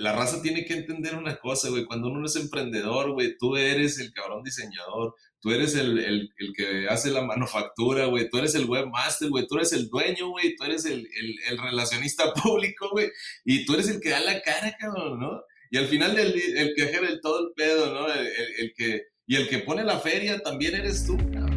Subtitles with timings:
[0.00, 1.84] la raza tiene que entender una cosa, güey.
[1.84, 6.52] Cuando uno es emprendedor, güey, tú eres el cabrón diseñador, tú eres el, el, el
[6.56, 10.56] que hace la manufactura, güey, tú eres el webmaster, güey, tú eres el dueño, güey,
[10.56, 11.06] tú eres el,
[11.50, 13.10] el, relacionista público, güey,
[13.44, 15.42] y tú eres el que da la cara, cabrón, ¿no?
[15.70, 18.10] Y al final el, el que ejerce todo el pedo, ¿no?
[18.10, 21.50] El, que, y el que pone la feria también eres tú, cabrón.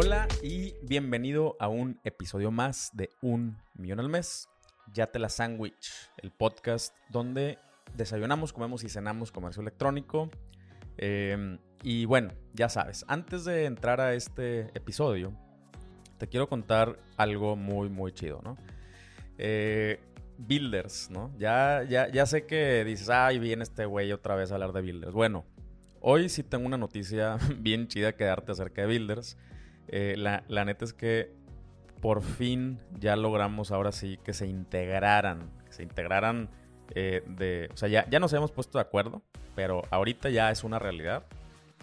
[0.00, 0.37] Hola y
[0.88, 4.48] bienvenido a un episodio más de Un Millón al Mes.
[4.94, 7.58] Ya te la Sandwich, el podcast donde
[7.94, 10.30] desayunamos, comemos y cenamos comercio electrónico.
[10.96, 15.34] Em, y bueno, ya sabes, antes de entrar a este episodio,
[16.16, 18.56] te quiero contar algo muy, muy chido, ¿no?
[19.36, 20.00] Eh,
[20.38, 21.30] builders, ¿no?
[21.38, 24.80] Ya, ya, ya sé que dices, ay, viene este güey otra vez a hablar de
[24.80, 25.12] builders.
[25.12, 25.44] Bueno,
[26.00, 29.36] hoy sí tengo una noticia bien chida que darte acerca de builders.
[29.88, 31.32] Eh, la, neta es que
[32.00, 36.48] por fin ya logramos ahora sí que se integraran, que se integraran
[36.94, 37.68] eh, de...
[37.72, 39.22] O sea, ya, ya nos hemos puesto de acuerdo,
[39.54, 41.24] pero ahorita ya es una realidad.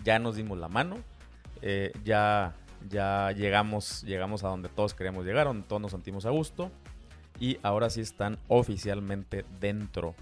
[0.03, 0.97] Ya nos dimos la mano,
[1.61, 2.53] eh, ya,
[2.87, 6.71] ya llegamos, llegamos a donde todos queríamos llegar, donde todos nos sentimos a gusto.
[7.39, 10.15] Y ahora sí están oficialmente dentro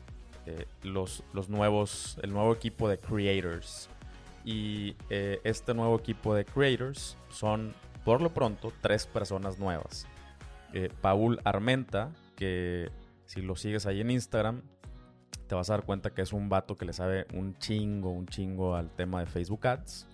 [0.81, 3.89] los, los nuevos, el nuevo equipo de creators.
[4.45, 10.07] Y eh, este nuevo equipo de creators son, por lo pronto, tres personas nuevas.
[10.73, 12.89] Eh, Paul Armenta, que
[13.25, 14.61] si lo sigues ahí en Instagram,
[15.47, 18.27] te vas a dar cuenta que es un vato que le sabe un chingo, un
[18.27, 20.07] chingo al tema de Facebook Ads.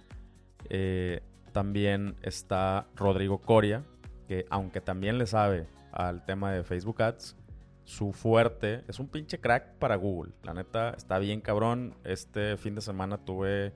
[0.69, 1.21] Eh,
[1.51, 3.83] también está Rodrigo Coria,
[4.27, 7.35] que aunque también le sabe al tema de Facebook Ads,
[7.83, 10.33] su fuerte es un pinche crack para Google.
[10.43, 11.95] La neta está bien cabrón.
[12.03, 13.73] Este fin de semana tuve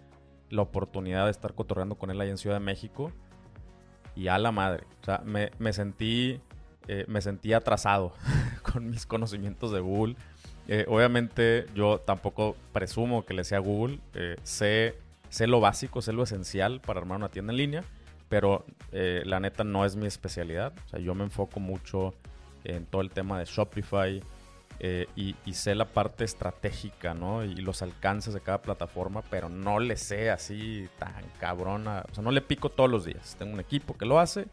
[0.54, 3.12] la oportunidad de estar cotorreando con él ahí en Ciudad de México.
[4.16, 4.86] Y a la madre.
[5.02, 6.40] O sea, me, sentí.
[6.88, 8.14] Eh, me sentí atrasado
[8.62, 10.16] con mis conocimientos de Google.
[10.68, 14.00] Eh, obviamente, yo tampoco presumo que le sea Google.
[14.14, 14.95] Eh, sé,
[15.30, 17.83] sé lo básico, sé lo esencial para armar una tienda en línea.
[18.30, 20.73] Pero la neta no es mi especialidad.
[20.88, 22.16] O sea, yo me enfoco mucho
[22.64, 24.23] en todo el tema de Shopify,
[24.86, 27.45] eh, y, sé la parte estratégica, ¿no?
[27.45, 32.04] Y los alcances de cada plataforma, pero no le sé así tan cabrona.
[32.11, 33.38] O sea, no le pico todos los días.
[33.39, 34.48] Tengo un equipo que lo hace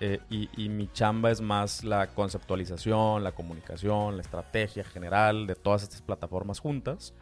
[0.00, 5.84] eh, y, mi chamba es más la conceptualización, la comunicación, la estrategia general de todas
[5.84, 7.14] estas plataformas juntas.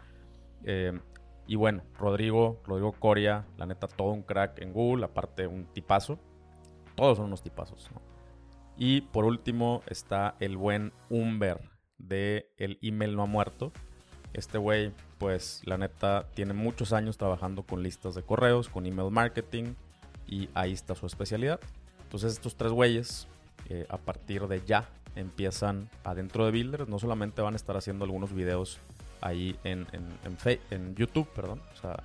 [0.65, 0.99] Eh,
[1.47, 6.19] y bueno, Rodrigo, Rodrigo Coria, la neta, todo un crack en Google, aparte un tipazo.
[6.95, 8.01] Todos son unos tipazos, ¿no?
[8.79, 11.69] Y por último está el buen Humber
[12.09, 13.73] de el email no ha muerto.
[14.33, 19.11] Este güey, pues la neta, tiene muchos años trabajando con listas de correos, con email
[19.11, 19.75] marketing
[20.27, 21.61] y ahí está su especialidad.
[22.03, 23.27] Entonces estos tres güeyes,
[23.69, 26.89] eh, a partir de ya, empiezan adentro de Builders.
[26.89, 28.79] No solamente van a estar haciendo algunos videos
[29.21, 29.87] ahí en,
[30.71, 32.03] en, YouTube, perdón, o sea,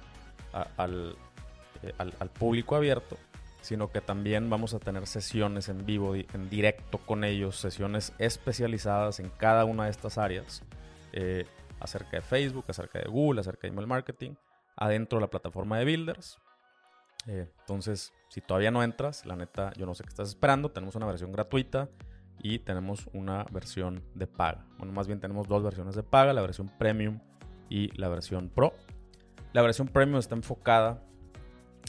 [0.53, 3.17] eh, al, al público abierto,
[3.65, 9.19] sino que también vamos a tener sesiones en vivo, en directo con ellos, sesiones especializadas
[9.19, 10.61] en cada una de estas áreas,
[11.13, 11.47] eh,
[11.79, 14.35] acerca de Facebook, acerca de Google, acerca de email marketing,
[14.75, 16.37] adentro de la plataforma de Builders.
[17.25, 20.93] Eh, entonces, si todavía no entras, la neta, yo no sé qué estás esperando, tenemos
[20.93, 21.89] una versión gratuita
[22.37, 24.67] y tenemos una versión de paga.
[24.77, 27.19] Bueno, más bien tenemos dos versiones de paga, la versión premium
[27.67, 28.73] y la versión pro.
[29.53, 31.01] La versión premium está enfocada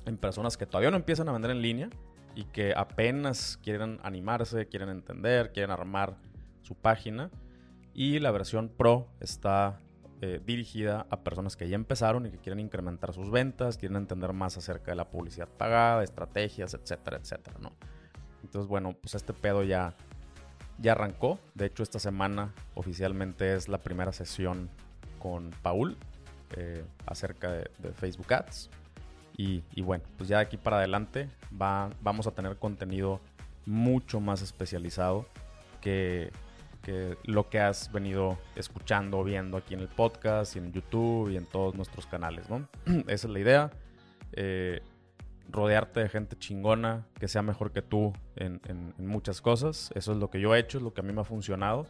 [0.07, 1.91] en personas que todavía no empiezan a vender en línea
[2.35, 6.17] y que apenas quieren animarse, quieren entender, quieren armar
[6.63, 7.31] su página.
[7.93, 9.79] Y la versión Pro está
[10.21, 14.33] eh, dirigida a personas que ya empezaron y que quieren incrementar sus ventas, quieren entender
[14.33, 17.73] más acerca de la publicidad pagada, estrategias, etcétera, etcétera, ¿no?
[18.43, 19.95] Entonces, bueno, pues este pedo ya,
[20.79, 21.39] ya arrancó.
[21.55, 24.69] De hecho, esta semana oficialmente es la primera sesión
[25.19, 25.97] con Paul
[26.57, 28.71] eh, acerca de, de Facebook Ads.
[29.39, 31.29] Y, bueno, pues ya de aquí para adelante
[31.61, 33.21] va, vamos a tener contenido
[33.67, 35.27] mucho más especializado
[35.81, 36.33] que,
[37.25, 41.45] lo que has venido escuchando, viendo aquí en el podcast y en YouTube y en
[41.45, 42.69] todos nuestros canales, ¿no?
[43.09, 43.71] Esa es la idea.
[44.33, 44.83] Eh,
[45.49, 48.61] rodearte de gente chingona que sea mejor que tú en,
[48.99, 49.91] muchas cosas.
[49.97, 51.87] Eso es lo que yo he hecho, es lo que a mí me ha funcionado.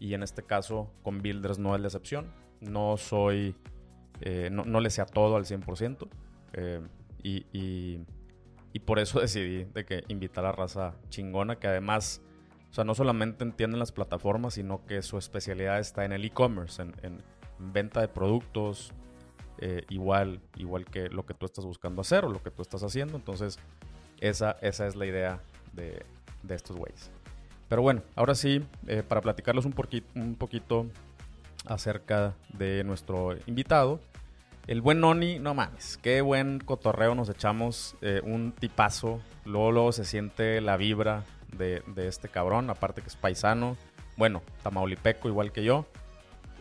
[0.00, 2.32] Y en este caso, con Builders no es la excepción.
[2.60, 3.54] No soy,
[4.20, 6.08] eh, no, no le sé a todo al 100%.
[6.54, 6.80] Eh,
[7.22, 8.00] y,
[8.84, 12.22] por eso decidí de que invitar a raza chingona, que además,
[12.70, 16.82] o sea, no solamente entienden las plataformas, sino que su especialidad está en el e-commerce,
[16.82, 17.22] en,
[17.58, 18.92] venta de productos,
[19.58, 22.82] eh, igual, igual que lo que tú estás buscando hacer o lo que tú estás
[22.82, 23.16] haciendo.
[23.16, 23.58] Entonces,
[24.20, 25.40] esa, esa es la idea
[25.74, 26.06] de,
[26.42, 27.10] de estos güeyes.
[27.68, 29.74] Pero bueno, ahora sí, eh, para platicarles un,
[30.14, 30.86] un poquito
[31.66, 34.00] acerca de nuestro invitado.
[34.70, 40.04] El buen Noni, no mames, qué buen cotorreo nos echamos, eh, un tipazo, luego, se
[40.04, 41.24] siente la vibra
[41.58, 43.76] de, este cabrón, aparte que es paisano,
[44.16, 45.86] bueno, tamaulipeco igual que yo,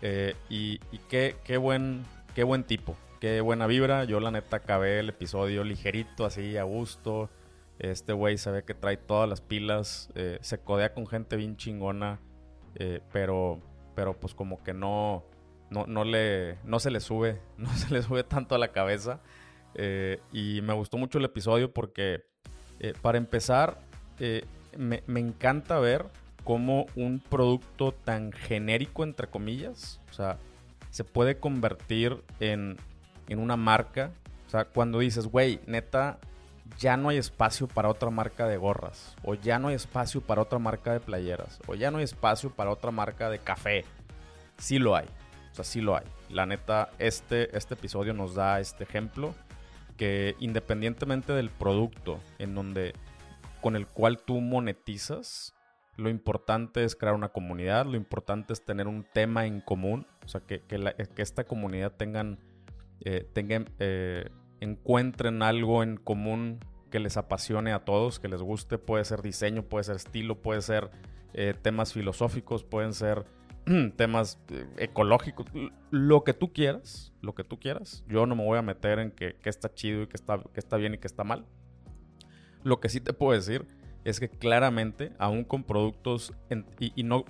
[0.02, 2.04] eh, y, qué, qué, buen,
[2.34, 6.64] qué buen tipo, qué buena vibra, yo la neta acabé el episodio ligerito, así, a
[6.64, 7.30] gusto,
[7.78, 11.58] este güey se ve que trae todas las pilas, eh, se codea con gente bien
[11.58, 12.20] chingona,
[13.12, 13.60] pero
[14.00, 15.26] pero pues como que no,
[15.70, 19.22] no, le, no se le sube, no se le sube tanto a la cabeza.
[19.76, 22.26] Eh, y me gustó mucho el episodio porque,
[22.80, 23.80] eh, para empezar,
[24.20, 24.46] eh,
[24.78, 26.06] me, encanta ver
[26.44, 30.38] cómo un producto tan genérico, entre comillas, o sea,
[30.90, 32.78] se puede convertir en,
[33.28, 34.12] en una marca.
[34.48, 36.20] O sea, cuando dices, güey, neta,
[36.78, 40.42] ya no hay espacio para otra marca de gorras, o ya no hay espacio para
[40.42, 43.86] otra marca de playeras, o ya no hay espacio para otra marca de café.
[44.58, 45.08] Sí lo hay,
[45.52, 46.06] o sea, sí lo hay.
[46.30, 49.34] La neta, este, este episodio nos da este ejemplo
[49.98, 52.94] que independientemente del producto en donde
[53.62, 55.54] con el cual tú monetizas,
[55.98, 60.28] lo importante es crear una comunidad, lo importante es tener un tema en común, o
[60.28, 62.40] sea, que, que, esta comunidad tengan,
[63.02, 64.30] eh, tengan eh,
[64.62, 66.60] encuentren algo en común
[66.90, 68.78] que les apasione a todos, que les guste.
[68.78, 70.90] Puede ser diseño, puede ser estilo, puede ser
[71.34, 73.26] eh, temas filosóficos, pueden ser
[73.96, 75.48] temas eh, ecológicos,
[75.92, 78.04] lo que tú quieras, lo que tú quieras.
[78.08, 80.78] Yo no me voy a meter en que, está chido y que está, que está
[80.78, 81.46] bien y que está mal.
[82.64, 83.66] Lo que sí te puedo decir
[84.04, 86.34] es que claramente, aún con productos
[86.80, 87.26] y, no,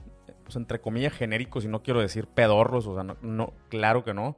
[0.56, 4.35] entre comillas, genéricos, y no quiero decir pedorros, o sea, no claro que no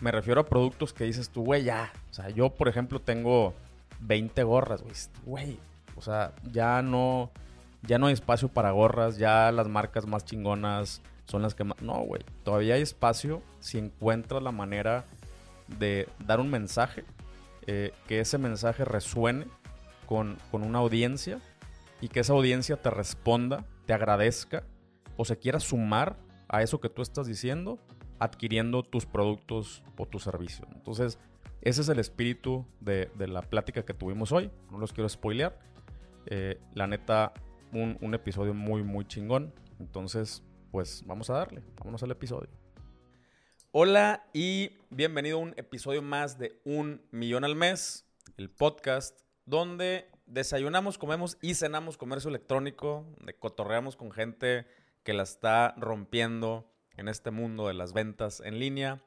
[0.00, 1.92] me refiero a productos que dices tú, güey, ya.
[2.10, 3.54] O sea, yo, por ejemplo, tengo
[4.00, 4.84] 20 gorras,
[5.24, 5.58] güey.
[5.96, 7.30] O sea, ya no,
[7.82, 9.18] ya no hay espacio para gorras.
[9.18, 11.80] Ya las marcas más chingonas son las que más...
[11.80, 12.22] No, güey.
[12.42, 15.04] Todavía hay espacio si encuentras la manera
[15.78, 17.04] de dar un mensaje.
[17.66, 19.46] Eh, que ese mensaje resuene
[20.06, 21.38] con, con una audiencia
[22.00, 24.64] y que esa audiencia te responda, te agradezca
[25.16, 26.16] o se quiera sumar
[26.48, 27.78] a eso que tú estás diciendo
[28.18, 30.68] adquiriendo tus productos o tus servicios.
[30.74, 31.18] Entonces,
[31.60, 34.50] ese es el espíritu de, la plática que tuvimos hoy.
[34.70, 35.58] No los quiero spoilear.
[36.26, 37.32] Eh, la neta,
[37.72, 39.52] un, episodio muy, muy chingón.
[39.78, 41.62] Entonces, pues vamos a darle.
[41.76, 42.50] Vámonos al episodio.
[43.72, 48.06] Hola y bienvenido a un episodio más de Un Millón al Mes,
[48.36, 54.66] el podcast donde desayunamos, comemos y cenamos comercio electrónico, donde cotorreamos con gente
[55.02, 59.02] que la está rompiendo en este mundo de las ventas en línea.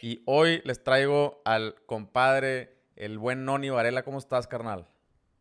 [0.00, 4.02] Y hoy les traigo al compadre, el buen Noni Varela.
[4.02, 4.88] ¿Cómo estás, carnal?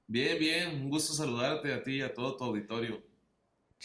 [0.08, 0.82] Bien, bien.
[0.84, 3.02] Un gusto saludarte a ti y a todo tu auditorio.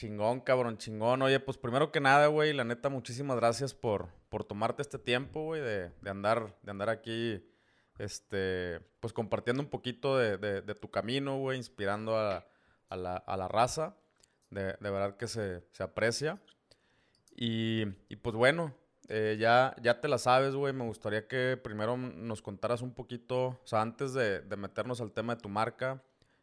[0.01, 1.21] Chingón, cabrón, chingón.
[1.21, 5.45] Oye, pues primero que nada, güey, la neta, muchísimas gracias por, por tomarte este tiempo,
[5.45, 7.45] güey, de, andar, de andar aquí,
[7.99, 12.47] este, pues compartiendo un poquito de, tu camino, güey, inspirando a,
[12.89, 13.95] la, raza.
[14.49, 16.41] De, de verdad que se, se aprecia.
[17.37, 17.85] Y,
[18.23, 18.75] pues bueno,
[19.11, 20.73] eh, ya, ya te la sabes, güey.
[20.73, 25.35] Me gustaría que primero nos contaras un poquito, o sea, antes de, meternos al tema
[25.35, 26.03] de tu marca,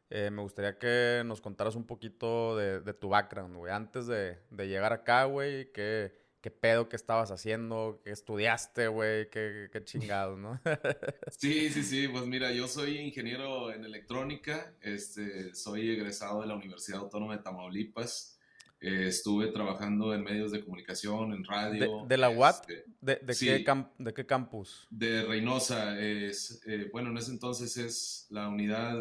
[0.10, 3.74] eh, me gustaría que nos contaras un poquito de, tu background, güey.
[3.74, 8.02] Antes de, llegar acá, güey, ¿qué, ¿qué, pedo que estabas haciendo?
[8.04, 9.30] ¿Qué estudiaste, güey?
[9.30, 10.62] ¿Qué, qué chingado, no?
[11.38, 12.08] sí, sí, sí.
[12.08, 14.74] Pues mira, yo soy ingeniero en electrónica.
[14.82, 18.37] Este, soy egresado de la Universidad Autónoma de Tamaulipas.
[18.80, 22.06] Eh, estuve trabajando en medios de comunicación, en radio.
[22.08, 22.70] ¿De, la UAT?
[22.70, 23.66] Este, ¿De, de, qué
[23.98, 24.88] ¿De, qué campus?
[24.92, 26.00] De Reynosa.
[26.00, 28.96] Es, eh, bueno, en ese entonces es la unidad,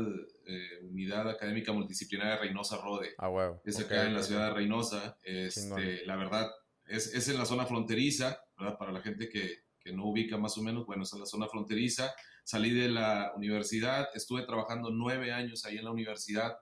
[0.46, 3.10] eh, unidad académica multidisciplinaria de Reynosa Rode.
[3.18, 3.60] Ah, wow.
[3.66, 5.18] Es acá en la ciudad de Reynosa.
[5.22, 6.50] Este, la verdad,
[6.86, 8.78] es, es, en la zona fronteriza, ¿verdad?
[8.78, 11.48] Para la gente que, que no ubica más o menos, bueno, es en la zona
[11.48, 12.14] fronteriza.
[12.44, 16.56] Salí de la universidad, estuve trabajando nueve años ahí en la universidad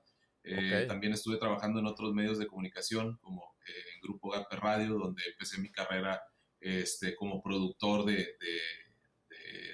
[0.45, 4.99] eh, también estuve trabajando en otros medios de comunicación, como eh, en Grupo Gape Radio,
[4.99, 6.23] donde empecé mi carrera
[6.61, 8.61] este, como productor de, de,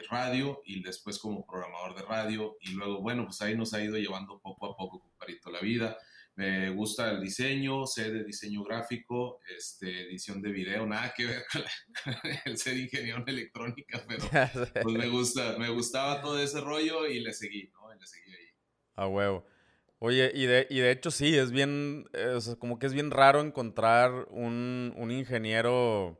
[0.09, 2.57] radio y después como programador de radio.
[2.61, 5.97] Y luego, bueno, pues ahí nos ha ido llevando poco a poco, comparito, la vida.
[6.35, 11.45] Me gusta el diseño, sé de diseño gráfico, este, edición de video, nada que ver
[11.53, 14.27] con, el ser ingeniero en electrónica, pero
[14.83, 17.93] pues me, gusta, me gustaba todo ese rollo y le seguí, ¿no?
[17.93, 18.49] le seguí ahí.
[18.97, 19.47] A huevo.
[20.02, 22.09] Oye, y de, y de hecho sí, es bien,
[22.59, 26.19] como que es bien raro encontrar un, ingeniero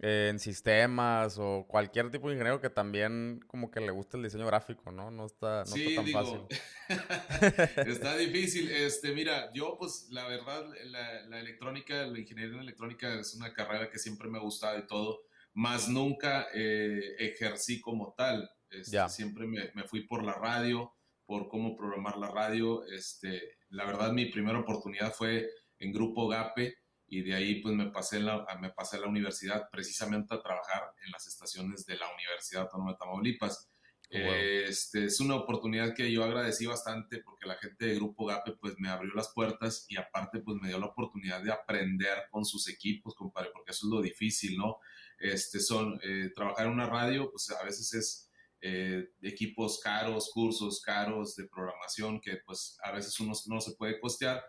[0.00, 4.22] eh, en sistemas o cualquier tipo de ingeniero que también como que le guste el
[4.22, 5.10] diseño gráfico, ¿no?
[5.10, 6.40] No está, no está tan fácil.
[7.92, 8.70] está difícil.
[8.70, 13.90] Este, mira, yo pues la verdad, la, electrónica, la ingeniería en electrónica es una carrera
[13.90, 18.48] que siempre me ha gustado y todo, más nunca eh, ejercí como tal.
[18.70, 20.95] Este, siempre me, me, fui por la radio,
[21.26, 22.86] por cómo programar la radio.
[22.86, 26.76] Este, la verdad, mi primera oportunidad fue en Grupo GAPE
[27.08, 30.82] y de ahí pues me pasé, la, me pasé a la universidad precisamente a trabajar
[31.04, 33.70] en las estaciones de la Universidad Autónoma de Tamaulipas.
[34.08, 38.52] Oh, este, es una oportunidad que yo agradecí bastante porque la gente de Grupo GAPE
[38.60, 42.44] pues me abrió las puertas y aparte pues me dio la oportunidad de aprender con
[42.44, 44.78] sus equipos, compadre, porque eso es lo difícil, ¿no?
[45.18, 48.25] Este, son, eh, trabajar en una radio pues a veces es
[48.60, 54.00] eh, equipos caros, cursos caros de programación que pues a veces uno no se puede
[54.00, 54.42] costear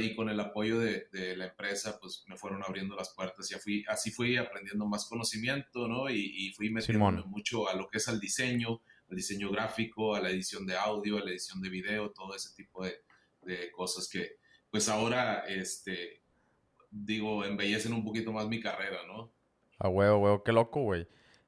[0.00, 3.84] y con el apoyo de, la empresa, pues me fueron abriendo las puertas y fui,
[3.88, 6.08] así fui aprendiendo más conocimiento, ¿no?
[6.08, 8.80] Y, fui metiéndome mucho a lo que es al diseño,
[9.10, 12.54] al diseño gráfico, a la edición de audio, a la edición de video, todo ese
[12.54, 13.02] tipo de,
[13.42, 14.36] de cosas que,
[14.70, 16.22] pues ahora, este,
[16.90, 19.32] digo, embellecen un poquito más mi carrera, ¿no?
[19.78, 21.06] A huevo, huevo, qué loco, güey.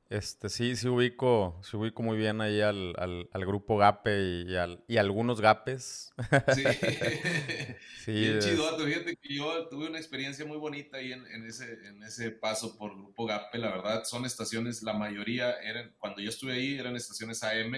[0.09, 2.95] Este, sí, sí ubico, sí ubico muy bien ahí al,
[3.35, 6.13] grupo Gape y, al, y algunos Gapes.
[6.55, 6.63] Sí,
[8.05, 8.79] sí bien chido.
[8.79, 12.95] Fíjate que yo tuve una experiencia muy bonita ahí en, ese, en ese paso por
[12.95, 13.59] grupo Gape.
[13.59, 17.75] La verdad, son estaciones, la mayoría eran, cuando yo estuve ahí, eran estaciones AM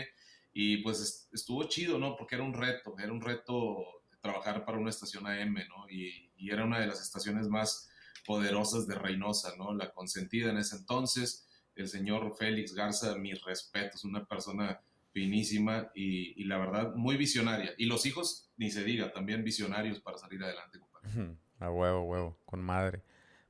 [0.53, 2.15] y pues estuvo chido, ¿no?
[2.15, 5.89] Porque era un reto, era un reto trabajar para una estación AM, ¿no?
[5.89, 7.89] Y, y era una de las estaciones más
[8.27, 9.73] poderosas de Reynosa, ¿no?
[9.73, 11.48] La consentida en ese entonces
[11.83, 14.81] el señor Félix Garza, mis respetos, una persona
[15.13, 17.73] finísima y, la verdad muy visionaria.
[17.79, 21.37] Y los hijos, ni se diga, también visionarios para salir adelante, compadre.
[21.59, 23.03] A huevo, huevo, con madre.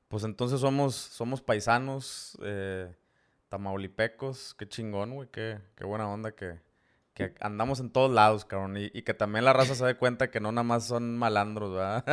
[0.07, 2.91] Pues entonces somos, somos paisanos, eh,
[3.49, 6.59] tamaulipecos, qué chingón, güey, qué, qué buena onda que,
[7.19, 10.39] que andamos en todos lados, cabrón, y, que también la raza se dé cuenta que
[10.39, 12.05] no nada más son malandros, ¿verdad?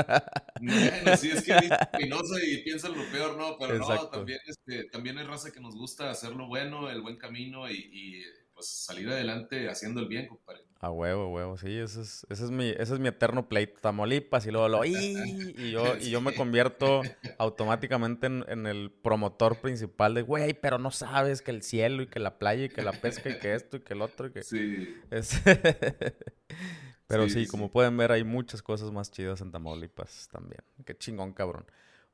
[0.61, 1.53] Bueno, sí, es que
[2.47, 3.57] y piensan lo peor, ¿no?
[3.59, 7.17] Pero no, también, este, también hay raza que nos gusta hacer lo bueno, el buen
[7.17, 8.25] camino y
[8.57, 10.63] pues salir adelante haciendo el bien, compadre.
[10.81, 13.79] A huevo, huevo, sí, ese es, ese es, mi, ese es mi eterno pleito.
[13.81, 17.03] Tamaulipas y luego lo y yo, y yo me convierto
[17.37, 22.19] automáticamente en, el promotor principal de, güey, pero no sabes que el cielo y que
[22.19, 24.43] la playa y que la pesca y que esto y que el otro y que...
[24.43, 24.97] Sí.
[27.07, 30.63] pero sí, como pueden ver, hay muchas cosas más chidas en Tamaulipas también.
[30.87, 31.67] Qué chingón, cabrón.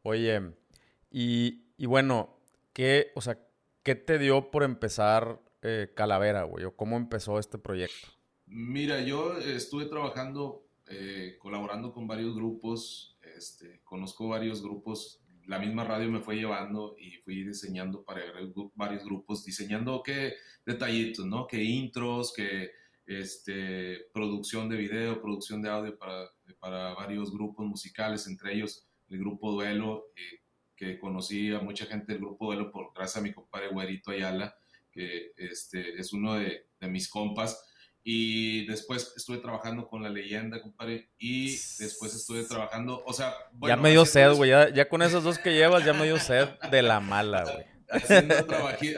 [0.02, 0.54] Oye,
[1.08, 2.36] y, y bueno,
[2.72, 3.38] ¿qué, o sea,
[3.84, 6.64] qué te dio por empezar eh, Calavera, güey?
[6.64, 8.08] ¿O cómo empezó este proyecto?
[8.46, 15.84] Mira, yo estuve trabajando, eh, colaborando con varios grupos, este, conozco varios grupos, la misma
[15.84, 18.22] radio me fue llevando y fui diseñando para
[18.74, 21.46] varios grupos, diseñando qué detallitos, ¿no?
[21.46, 22.70] Qué intros, qué
[23.06, 29.18] este, producción de video, producción de audio para, para varios grupos musicales, entre ellos el
[29.18, 30.40] grupo Duelo, eh,
[30.76, 34.54] que conocí a mucha gente del grupo Duelo por gracias a mi compadre Güerito Ayala,
[34.92, 37.64] que este, es uno de, mis compas.
[38.04, 41.10] Y después estuve trabajando con la leyenda, compadre.
[41.18, 43.32] Y después estuve trabajando, o sea...
[43.60, 44.50] ya me dio sed, güey.
[44.50, 47.72] Ya, con esos dos que llevas, ya me dio sed de la mala, güey.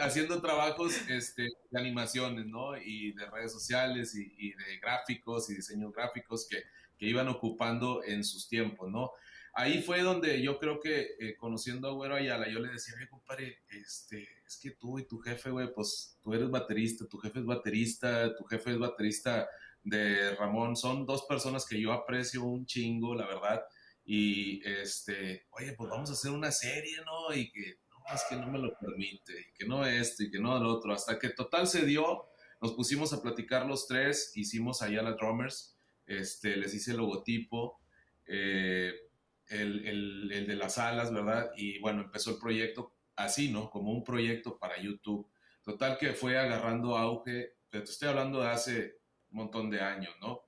[0.01, 2.77] Haciendo, trabajos este, de animaciones, ¿no?
[2.77, 6.63] Y de redes sociales y, de gráficos y diseños gráficos que,
[6.97, 9.11] que, iban ocupando en sus tiempos, ¿no?
[9.55, 13.09] Ahí fue donde yo creo que eh, conociendo a Güero Ayala, yo le decía, oye,
[13.09, 17.39] compadre, este, es que tú y tu jefe, güey, pues tú eres baterista, tu jefe
[17.39, 19.49] es baterista, tu jefe es baterista
[19.83, 23.63] de Ramón, son dos personas que yo aprecio un chingo, la verdad,
[24.05, 27.35] y este, oye, pues vamos a hacer una serie, ¿no?
[27.35, 30.41] Y que, no, es que no me lo permite, y que no esto, y que
[30.41, 32.27] no lo otro, hasta que total se dio,
[32.61, 37.81] nos pusimos a platicar los tres, hicimos Ayala Drummers, este, les hice el logotipo,
[38.27, 38.93] eh,
[39.49, 41.53] el, el, de las alas, ¿verdad?
[41.57, 43.71] Y bueno, empezó el proyecto así, ¿no?
[43.71, 45.31] Como un proyecto para YouTube.
[45.63, 48.99] Total que fue agarrando auge, te estoy hablando de hace
[49.31, 50.43] un montón de años, ¿no?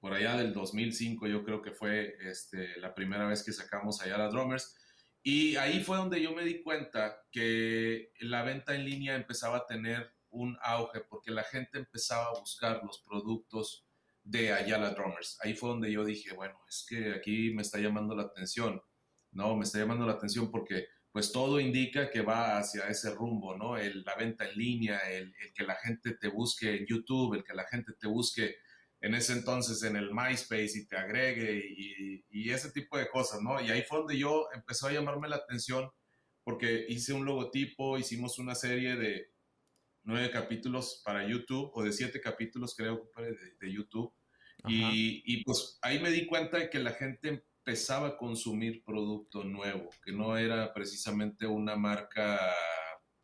[0.00, 4.18] Por allá del 2005 yo creo que fue este, la primera vez que sacamos allá
[4.18, 4.76] las drummers.
[5.22, 9.66] Y ahí fue donde yo me di cuenta que la venta en línea empezaba a
[9.66, 13.86] tener un auge porque la gente empezaba a buscar los productos
[14.24, 15.38] de Ayala Drummers.
[15.42, 18.80] Ahí fue donde yo dije, bueno, es que aquí me está llamando la atención,
[19.32, 19.56] ¿no?
[19.56, 23.76] Me está llamando la atención porque pues todo indica que va hacia ese rumbo, ¿no?
[23.76, 27.54] El, la venta en línea, el, que la gente te busque en YouTube, el que
[27.54, 28.56] la gente te busque
[29.00, 33.42] en ese entonces en el MySpace y te agregue y, y ese tipo de cosas,
[33.42, 33.60] ¿no?
[33.60, 35.90] Y ahí fue donde yo empezó a llamarme la atención
[36.42, 39.33] porque hice un logotipo, hicimos una serie de
[40.04, 44.12] nueve capítulos para YouTube, o de siete capítulos creo, de, de YouTube.
[44.66, 49.44] Y, y, pues ahí me di cuenta de que la gente empezaba a consumir producto
[49.44, 52.40] nuevo, que no era precisamente una marca,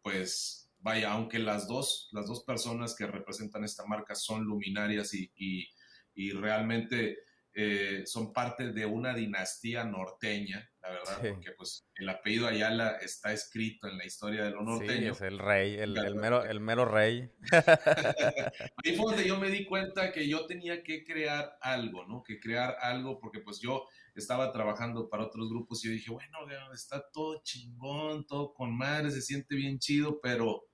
[0.02, 5.32] pues, vaya, aunque las dos, las dos personas que representan esta marca son luminarias y,
[5.34, 5.66] y,
[6.14, 7.18] y realmente
[7.54, 13.32] eh, son parte de una dinastía norteña, la verdad, porque pues el apellido Ayala está
[13.32, 15.00] escrito en la historia de lo norteño.
[15.00, 17.30] Sí, es el rey, el, el, mero, el mero rey.
[18.84, 22.22] Ahí fue donde yo me di cuenta que yo tenía que crear algo, ¿no?
[22.22, 26.38] Que crear algo, porque pues yo estaba trabajando para otros grupos y yo dije, bueno,
[26.72, 30.64] está todo chingón, todo con madre, se siente bien chido, pero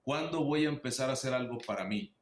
[0.00, 2.16] ¿cuándo voy a empezar a hacer algo para mí?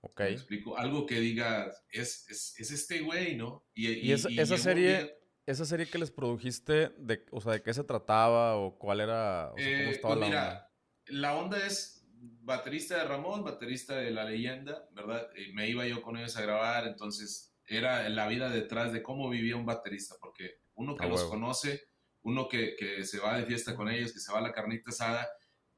[0.00, 0.20] Ok.
[0.20, 0.76] explico?
[0.76, 3.66] Algo que diga, es, es, este güey, ¿no?
[3.72, 8.56] Y, esa, serie, esa serie que les produjiste, de, o sea, ¿de qué se trataba
[8.56, 10.70] o cuál era, o sea, cómo eh, estaba pues la mira, onda?
[11.06, 15.28] La onda es baterista de Ramón, baterista de La Leyenda, ¿verdad?
[15.52, 19.56] me iba yo con ellos a grabar, entonces era la vida detrás de cómo vivía
[19.56, 21.88] un baterista, porque uno que los conoce,
[22.22, 24.90] uno que, que, se va de fiesta con ellos, que se va a la carnita
[24.90, 25.28] asada,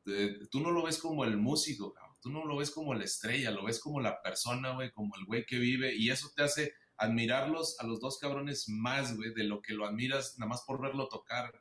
[0.06, 3.50] eh, tú no lo ves como el músico, tú no lo ves como la estrella,
[3.50, 6.75] lo ves como la persona, güey, como el güey que vive, y eso te hace
[6.98, 10.80] admirarlos a los dos cabrones más, güey, de lo que lo admiras nada más por
[10.80, 11.52] verlo tocar.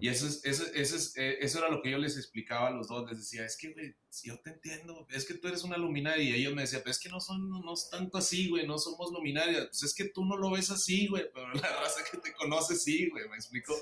[0.00, 2.88] Y eso, es, eso, es, eh, eso era lo que yo les explicaba a los
[2.88, 3.08] dos.
[3.08, 6.24] Les decía, es que, güey, si yo te entiendo, es que tú eres una luminaria.
[6.24, 8.78] Y ellos me decían, pero es que no son, no, es tanto así, güey, no
[8.78, 9.66] somos luminarias.
[9.66, 12.74] Pues es que tú no lo ves así, güey, pero la raza que te conoce
[12.74, 13.78] sí, güey, ¿me explico?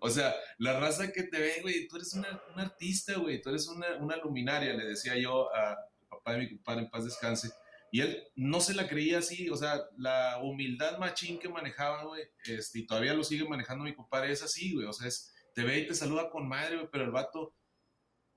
[0.00, 3.48] O sea, la raza que te ve, güey, tú eres una, un artista, güey, tú
[3.48, 5.76] eres una, una luminaria, le decía yo a
[6.08, 7.50] papá de mi compadre, en paz descanse.
[7.94, 12.24] Y él no se la creía así, o sea, la humildad machín que manejaba, güey,
[12.44, 15.62] este, y todavía lo sigue manejando mi compadre, es así, güey, o sea, es, te
[15.62, 17.54] ve y te saluda con madre, güey, pero el vato,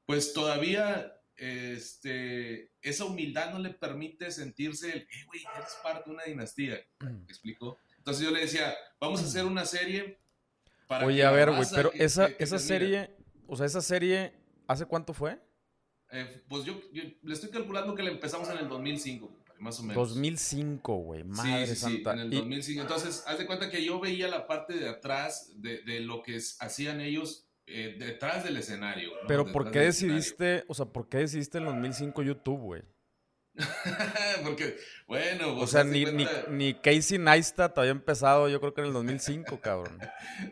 [0.05, 6.13] pues todavía, este, esa humildad no le permite sentirse el, eh, güey, eres parte de
[6.13, 7.79] una dinastía, ¿me explico?
[7.97, 10.19] Entonces yo le decía, vamos a hacer una serie
[10.87, 13.09] para Oye, a ver, güey, pero esa, esa serie,
[13.47, 14.35] o sea, esa serie,
[14.67, 15.39] ¿hace cuánto fue?
[16.11, 20.09] Eh, pues yo, le estoy calculando que la empezamos en el 2005, más o menos.
[20.09, 22.13] 2005, güey, madre santa.
[22.13, 22.81] Sí, en el 2005.
[22.81, 26.39] Entonces, haz de cuenta que yo veía la parte de atrás de, de lo que
[26.59, 29.11] hacían ellos eh, detrás del escenario.
[29.27, 32.83] Pero ¿por qué decidiste, o sea, por qué decidiste en el 2005 YouTube, güey?
[34.43, 38.87] Porque, bueno, o sea, ni, ni, ni, Casey Neistat había empezado, yo creo que en
[38.87, 39.99] el 2005, cabrón.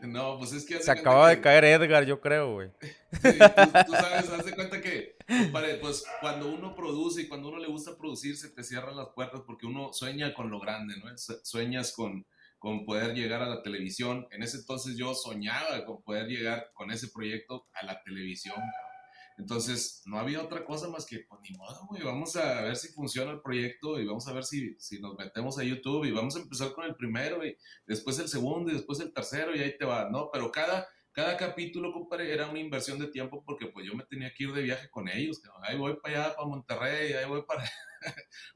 [0.02, 0.82] no, pues es que.
[0.82, 2.70] Se acababa de caer Edgar, yo creo, güey.
[3.16, 3.40] Sí,
[3.88, 5.16] tú, sabes, haz de cuenta que,
[5.80, 9.42] pues, cuando uno produce y cuando uno le gusta producir, se te cierran las puertas
[9.48, 11.18] porque uno sueña con lo grande, ¿no?
[11.18, 12.26] Sueñas con,
[12.60, 14.28] con poder llegar a la televisión.
[14.32, 18.58] En ese entonces yo soñaba con poder llegar con ese proyecto a la televisión,
[19.38, 22.88] entonces, no había otra cosa más que, pues ni modo, güey, vamos a ver si
[22.94, 26.36] funciona el proyecto y vamos a ver si, si nos metemos a YouTube y vamos
[26.38, 29.78] a empezar con el primero y después el segundo y después el tercero y ahí
[29.78, 30.30] te va, ¿no?
[30.32, 34.34] Pero cada, cada capítulo, compadre, era una inversión de tiempo porque pues yo me tenía
[34.34, 37.70] que ir de viaje con ellos, ahí voy para allá, para Monterrey, ahí voy para,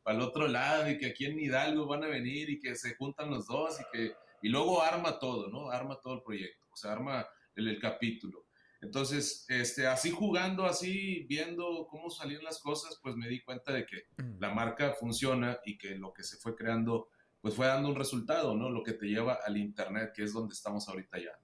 [0.02, 2.96] para el otro lado y que aquí en Hidalgo van a venir y que se
[2.96, 5.72] juntan los dos y que, y luego arma todo, ¿no?
[5.72, 8.49] Arma todo el proyecto, o sea, arma el, el capítulo.
[8.82, 13.86] Entonces, este, así jugando, así viendo cómo salían las cosas, pues me di cuenta de
[13.86, 14.40] que mm.
[14.40, 17.10] la marca funciona y que lo que se fue creando,
[17.42, 18.70] pues fue dando un resultado, ¿no?
[18.70, 21.38] Lo que te lleva al Internet, que es donde estamos ahorita ya.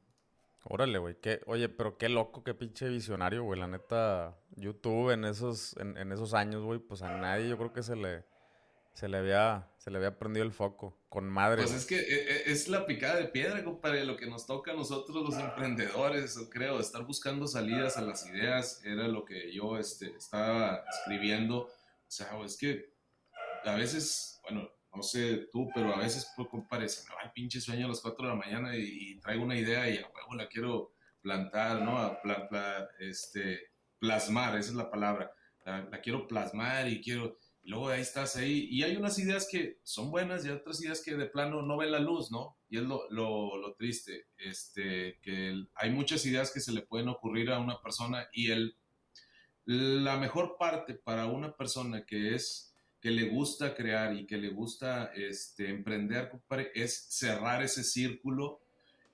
[0.64, 1.16] Órale, güey.
[1.46, 3.60] Oye, pero qué loco, qué pinche visionario, güey.
[3.60, 7.72] La neta, YouTube en esos, en, en esos años, güey, pues a nadie yo creo
[7.72, 8.26] que se le
[8.96, 11.62] se le había, se le había prendido el foco, con madre.
[11.62, 14.72] Pues es que e, e, es la picada de piedra, compadre, lo que nos toca
[14.72, 19.78] a nosotros los emprendedores, creo, estar buscando salidas a las ideas, era lo que yo
[19.78, 21.64] este, estaba escribiendo.
[21.64, 21.70] O
[22.08, 22.94] sea, es que
[23.66, 27.32] a veces, bueno, no sé tú, pero a veces, pues, compadre, se me va el
[27.32, 30.36] pinche sueño a las 4 de la mañana y, traigo una idea y a huevo
[30.36, 31.98] la quiero plantar, ¿no?
[31.98, 32.18] A
[33.00, 35.34] este, plasmar, esa es la palabra.
[35.66, 38.68] la quiero plasmar y quiero luego ahí estás ahí.
[38.70, 41.92] Y hay unas ideas que son buenas y otras ideas que de plano no ven
[41.92, 42.58] la luz, ¿no?
[42.70, 47.60] Y es lo triste, este, que hay muchas ideas que se le pueden ocurrir a
[47.60, 48.78] una persona y el,
[49.66, 52.76] la mejor parte para una persona que es
[53.06, 56.32] que le gusta crear y que le gusta este, emprender,
[56.74, 58.62] es cerrar ese círculo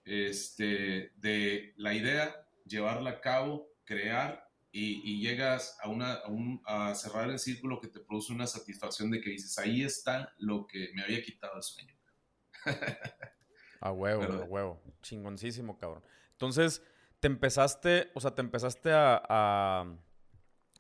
[0.06, 6.22] este, de la idea, llevarla a cabo, crear y, llegas a, una,
[6.66, 10.66] a, cerrar el círculo que te produce una satisfacción de que dices, ahí está lo
[10.66, 11.94] que me había quitado el sueño.
[13.82, 14.82] a huevo, a huevo.
[15.02, 16.04] Chingoncísimo, cabrón.
[16.32, 16.82] Entonces,
[17.20, 19.98] te empezaste, o sea, te empezaste a...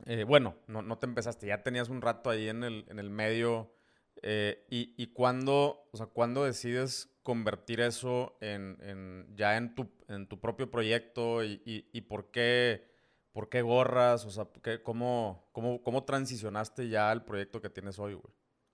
[0.05, 3.09] Eh, bueno, no, no, te empezaste, ya tenías un rato ahí en el, en el
[3.09, 3.75] medio.
[4.23, 9.91] Eh, y, y cuándo, o sea, ¿cuándo decides convertir eso en, en ya en tu,
[10.07, 12.90] en tu propio proyecto y, y, y por qué
[13.31, 14.47] por qué gorras, o sea,
[14.83, 18.33] cómo, cómo, cómo transicionaste ya al proyecto que tienes hoy, güey?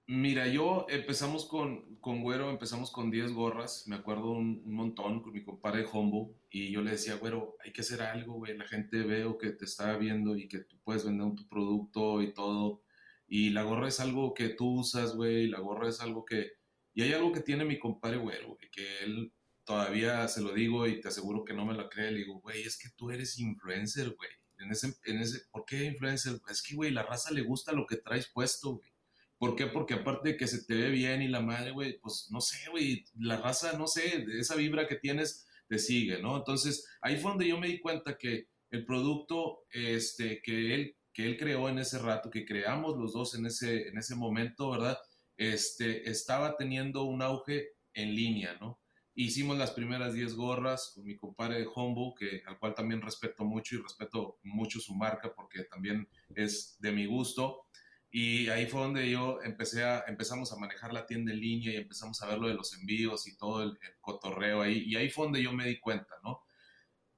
[0.09, 5.33] Mira, yo empezamos con, con Güero, empezamos con 10 gorras, me acuerdo un, montón con
[5.33, 9.03] mi compadre Hombo, y yo le decía, Güero, hay que hacer algo, güey, la gente
[9.03, 12.83] veo que te está viendo y que tú puedes vender tu producto y todo,
[13.27, 16.53] y la gorra es algo que tú usas, güey, la gorra es algo que...
[16.93, 19.33] Y hay algo que tiene mi compadre Güero, güey, que él
[19.65, 22.63] todavía se lo digo y te aseguro que no me lo cree, le digo, güey,
[22.63, 24.29] es que tú eres influencer, güey.
[24.59, 26.39] En ese, en ese, ¿Por qué influencer?
[26.49, 28.89] Es que, güey, la raza le gusta lo que traes puesto, güey
[29.37, 29.67] ¿Por qué?
[29.67, 32.69] Porque aparte de que se te ve bien y la madre, güey, pues no sé,
[32.71, 36.37] güey, la raza, no sé, esa vibra que tienes te sigue, ¿no?
[36.37, 41.25] Entonces, ahí fue donde yo me di cuenta que el producto este, que, él, que
[41.25, 44.97] él creó en ese rato, que creamos los dos en ese, en ese momento, ¿verdad?
[45.35, 48.79] Este, estaba teniendo un auge en línea, ¿no?
[49.19, 53.75] Hicimos las primeras 10 gorras con mi compadre Hombo, que, al cual también respeto mucho
[53.75, 57.65] y respeto mucho su marca porque también es de mi gusto.
[58.11, 61.77] Y ahí fue donde yo empecé a, empezamos a manejar la tienda en línea y
[61.77, 64.83] empezamos a ver lo de los envíos y todo el, cotorreo ahí.
[64.85, 66.43] Y ahí fue donde yo me di cuenta, ¿no?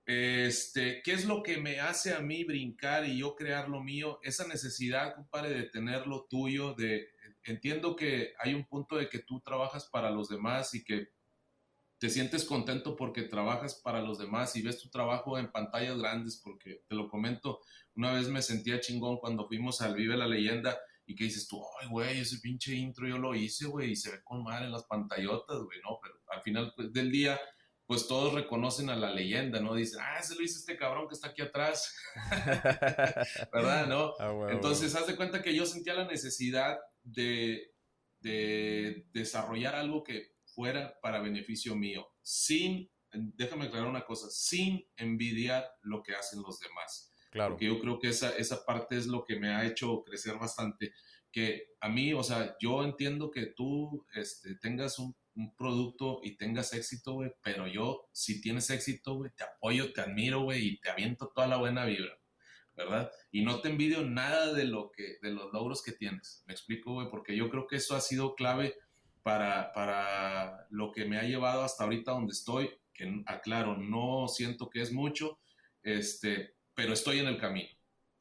[0.05, 4.21] Este, ¿Qué es lo que me hace a mí brincar y yo crear lo mío?
[4.23, 7.09] Esa necesidad, compadre, de tener lo tuyo, de,
[7.43, 11.18] entiendo que hay un punto de que tú trabajas para los demás y que
[11.99, 16.37] te sientes contento porque trabajas para los demás y ves tu trabajo en pantallas grandes,
[16.41, 17.59] porque te lo comento,
[17.95, 21.61] una vez me sentía chingón cuando fuimos al Vive la Leyenda y que dices tú,
[21.81, 24.71] ay, güey, ese pinche intro yo lo hice, güey, y se ve con mal en
[24.71, 25.99] las pantallotas, güey, ¿no?
[26.01, 27.37] Pero al final pues, del día,
[27.85, 29.73] pues todos reconocen a la leyenda, ¿no?
[29.73, 31.93] Dicen, ah, se lo hizo este cabrón que está aquí atrás,
[33.51, 33.87] ¿verdad?
[33.87, 34.13] ¿No?
[34.19, 37.73] Ah, Entonces, haz de cuenta que yo sentía la necesidad de,
[38.21, 45.65] de desarrollar algo que fuera para beneficio mío, sin, déjame aclarar una cosa, sin envidiar
[45.83, 47.13] lo que hacen los demás.
[47.31, 47.51] Claro.
[47.51, 50.91] Porque yo creo que esa, esa parte es lo que me ha hecho crecer bastante.
[51.31, 56.35] Que a mí, o sea, yo entiendo que tú este, tengas un, un producto y
[56.35, 60.79] tengas éxito, güey, pero yo, si tienes éxito, güey, te apoyo, te admiro, güey, y
[60.81, 62.19] te aviento toda la buena vibra,
[62.73, 63.09] ¿verdad?
[63.31, 66.43] Y no te envidio nada de lo que, de los logros que tienes.
[66.47, 68.75] Me explico, güey, porque yo creo que eso ha sido clave
[69.23, 74.69] para, para lo que me ha llevado hasta ahorita donde estoy, que aclaro, no siento
[74.69, 75.39] que es mucho,
[75.83, 77.69] este, pero estoy en el camino.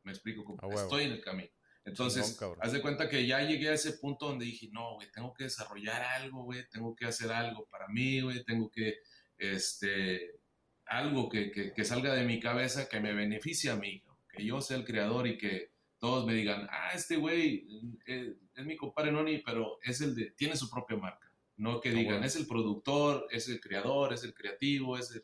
[0.03, 1.51] Me explico, estoy en el camino.
[1.85, 5.33] Entonces, haz de cuenta que ya llegué a ese punto donde dije, no, güey, tengo
[5.33, 8.99] que desarrollar algo, güey, tengo que hacer algo para mí, güey, tengo que,
[9.39, 10.41] este,
[10.85, 14.61] algo que, que, que, salga de mi cabeza que me beneficie a mí, que yo
[14.61, 17.67] sea el creador y que todos me digan, ah, este güey
[18.07, 21.31] eh, es mi compadre Noni, pero es el de, tiene su propia marca.
[21.57, 25.21] No que digan, es el productor, es el creador, es el creativo, es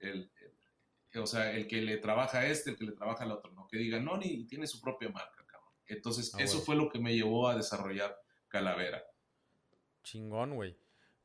[0.00, 0.28] el,
[1.14, 3.52] o sea, el que le trabaja a este, el que le trabaja al otro.
[3.52, 5.70] No que digan, Noni tiene su propia marca, cabrón.
[5.86, 9.04] Entonces, ah, eso fue lo que me llevó a desarrollar Calavera.
[10.02, 10.76] Chingón, güey.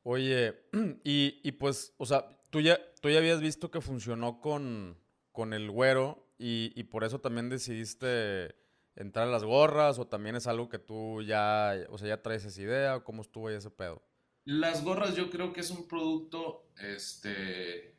[0.04, 0.54] Oye,
[1.04, 5.00] y, y, pues, o sea, tú ya, tú ya habías visto que funcionó con,
[5.32, 8.54] con el güero y, y por eso también decidiste
[8.96, 12.46] entrar a las gorras o también es algo que tú ya, o sea, ya traes
[12.46, 14.02] esa idea o cómo estuvo ahí ese pedo?
[14.46, 17.96] Las gorras yo creo que es un producto, este,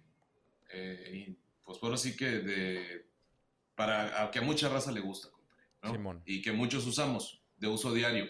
[0.72, 3.10] eh, pues por así que de,
[3.74, 5.28] para que a mucha raza le gusta,
[5.82, 6.22] ¿no?
[6.24, 8.26] Y que muchos usamos de uso diario.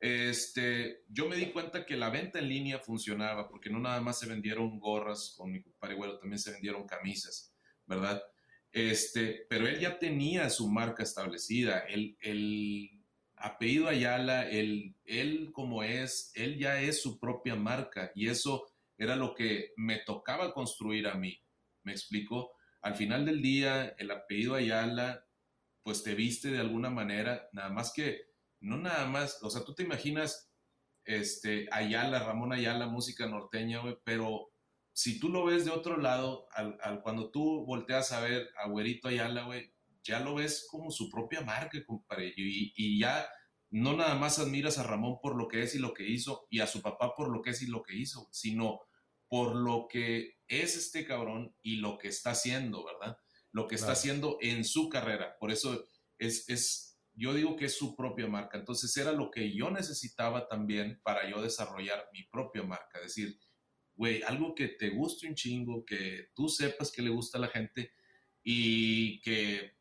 [0.00, 4.18] Este, yo me di cuenta que la venta en línea funcionaba porque no nada más
[4.18, 7.54] se vendieron gorras con mi compadre también se vendieron camisas,
[7.86, 8.22] ¿verdad?
[8.74, 11.78] Este, pero él ya tenía su marca establecida.
[11.78, 12.90] El, el
[13.36, 18.66] apellido Ayala, él, él como es, él ya es su propia marca y eso
[18.98, 21.40] era lo que me tocaba construir a mí.
[21.84, 22.50] ¿Me explico?
[22.82, 25.24] Al final del día, el apellido Ayala,
[25.84, 28.22] pues te viste de alguna manera, nada más que,
[28.58, 30.50] no nada más, o sea, tú te imaginas,
[31.04, 34.50] este, Ayala, Ramón Ayala, música norteña, pero
[34.94, 39.08] si tú lo ves de otro lado, al, cuando tú volteas a ver a Güerito
[39.08, 42.32] Ayala, güey, ya lo ves como su propia marca, compadre.
[42.36, 43.28] Y, y, ya
[43.70, 46.60] no nada más admiras a Ramón por lo que es y lo que hizo, y
[46.60, 48.82] a su papá por lo que es y lo que hizo, sino
[49.28, 53.18] por lo que es este cabrón y lo que está haciendo, ¿verdad?
[53.50, 55.36] Lo que está haciendo en su carrera.
[55.40, 58.58] Por eso es, es, yo digo que es su propia marca.
[58.58, 62.98] Entonces era lo que yo necesitaba también para yo desarrollar mi propia marca.
[62.98, 63.40] Es decir,
[63.96, 67.48] güey, algo que te guste un chingo, que tú sepas que le gusta a la
[67.48, 67.92] gente
[68.42, 69.76] y que,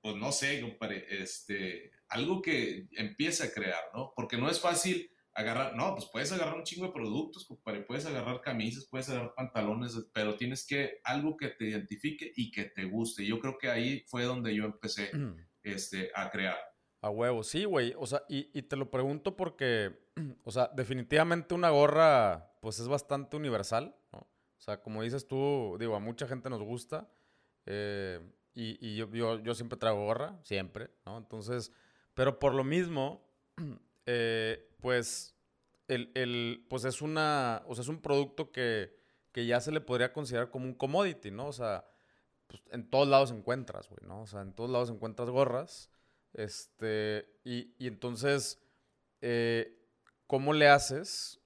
[0.00, 4.12] pues no sé, compadre, este, algo que empiece a crear, ¿no?
[4.14, 8.06] Porque no es fácil agarrar, no, pues puedes agarrar un chingo de productos, compadre, puedes
[8.06, 12.84] agarrar camisas, puedes agarrar pantalones, pero tienes que algo que te identifique y que te
[12.84, 13.24] guste.
[13.24, 15.10] Yo creo que ahí fue donde yo empecé
[15.62, 16.58] este, a crear.
[17.00, 17.94] A huevo, sí, güey.
[17.96, 19.98] O sea, y, y, te lo pregunto porque,
[20.44, 24.18] o sea, definitivamente una gorra, pues es bastante universal, ¿no?
[24.20, 27.08] O sea, como dices tú, digo, a mucha gente nos gusta.
[27.66, 28.20] Eh,
[28.54, 31.18] y, y yo, yo, yo, siempre traigo gorra, siempre, ¿no?
[31.18, 31.72] Entonces,
[32.14, 33.24] pero por lo mismo,
[34.06, 35.36] eh, pues,
[35.86, 38.98] el, el, pues es una, o sea, es un producto que,
[39.30, 41.46] que ya se le podría considerar como un commodity, ¿no?
[41.46, 41.84] O sea,
[42.48, 44.22] pues, en todos lados encuentras, güey, ¿no?
[44.22, 45.90] O sea, en todos lados encuentras gorras.
[46.34, 48.60] Este, y, y entonces,
[49.20, 49.78] eh,
[50.26, 51.40] ¿cómo le haces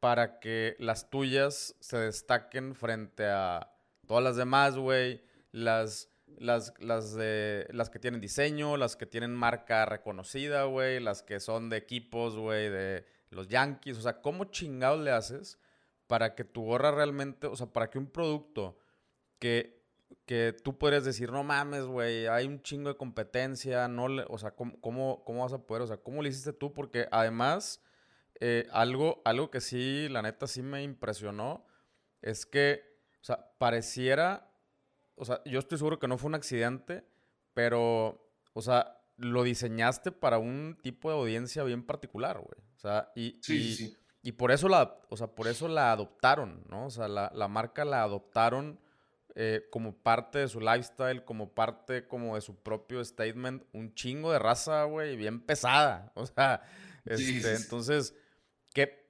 [0.00, 3.72] para que las tuyas se destaquen frente a
[4.06, 5.22] todas las demás, güey?
[5.52, 6.08] Las,
[6.38, 11.40] las, las, de, las que tienen diseño, las que tienen marca reconocida, güey, las que
[11.40, 13.98] son de equipos, güey, de los Yankees.
[13.98, 15.58] O sea, ¿cómo chingados le haces
[16.06, 18.78] para que tu gorra realmente, o sea, para que un producto
[19.38, 19.83] que
[20.26, 24.38] que tú podrías decir, no mames, güey, hay un chingo de competencia, no le, o
[24.38, 25.82] sea, ¿cómo, cómo, vas a poder?
[25.82, 26.72] O sea, ¿cómo lo hiciste tú?
[26.72, 27.82] Porque además,
[28.40, 31.66] eh, algo, algo que sí, la neta, sí me impresionó,
[32.22, 32.82] es que,
[33.20, 34.50] o sea, pareciera,
[35.16, 37.06] o sea, yo estoy seguro que no fue un accidente,
[37.52, 42.60] pero, o sea, lo diseñaste para un tipo de audiencia bien particular, güey.
[42.76, 46.86] O sea, y, y, y, por eso la, o sea, por eso la adoptaron, ¿no?
[46.86, 48.80] O sea, la, la marca la adoptaron
[49.36, 54.30] eh, como parte de su lifestyle, como parte como de su propio statement, un chingo
[54.30, 56.12] de raza, güey, bien pesada.
[56.16, 56.62] O sea,
[57.04, 58.14] este, entonces,
[58.72, 59.08] ¿qué,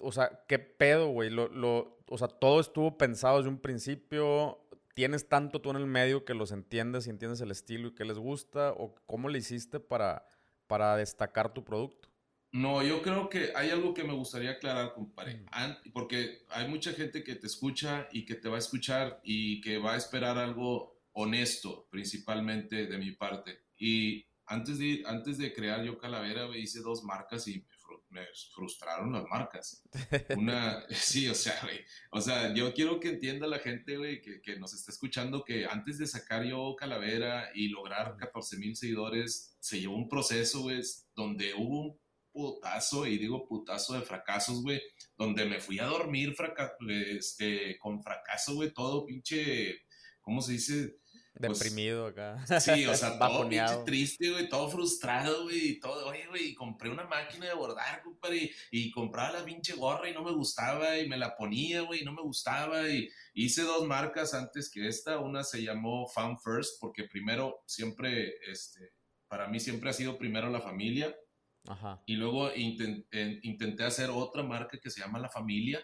[0.00, 1.30] o sea, qué pedo, güey?
[1.30, 4.58] Lo, lo, o sea, todo estuvo pensado desde un principio.
[4.94, 8.04] ¿Tienes tanto tú en el medio que los entiendes y entiendes el estilo y qué
[8.04, 8.72] les gusta?
[8.72, 10.26] ¿O cómo le hiciste para,
[10.66, 12.01] para destacar tu producto?
[12.52, 15.92] No, yo creo que hay algo que me gustaría aclarar, compadre, mm.
[15.92, 19.78] porque hay mucha gente que te escucha y que te va a escuchar y que
[19.78, 23.64] va a esperar algo honesto, principalmente de mi parte.
[23.78, 27.66] Y antes de, antes de crear yo Calavera, hice dos marcas y
[28.10, 29.82] me, frustraron las marcas.
[30.36, 34.42] Una, sí, o sea, güey, o sea, yo quiero que entienda la gente, güey, que,
[34.42, 39.56] que nos está escuchando, que antes de sacar yo Calavera y lograr 14 mil seguidores,
[39.58, 40.82] se llevó un proceso, güey,
[41.14, 42.01] donde hubo un
[42.32, 44.80] putazo, y digo putazo de fracasos, güey,
[45.16, 46.34] donde me fui a dormir
[46.88, 49.82] este, con fracaso, güey, todo pinche,
[50.20, 50.96] ¿cómo se dice?
[51.34, 52.44] Pues, Deprimido acá.
[52.60, 56.90] Sí, o sea, todo pinche triste, güey, todo frustrado, güey, y todo, oye, güey, compré
[56.90, 61.08] una máquina de bordar, compadre, y, compraba la pinche gorra y no me gustaba, y
[61.08, 65.18] me la ponía, güey, y no me gustaba, y hice dos marcas antes que esta,
[65.20, 68.92] una se llamó Fan First, porque primero siempre, este,
[69.26, 71.16] para mí siempre ha sido primero la familia,
[72.06, 75.80] y luego intenté hacer otra marca que se llama La Familia,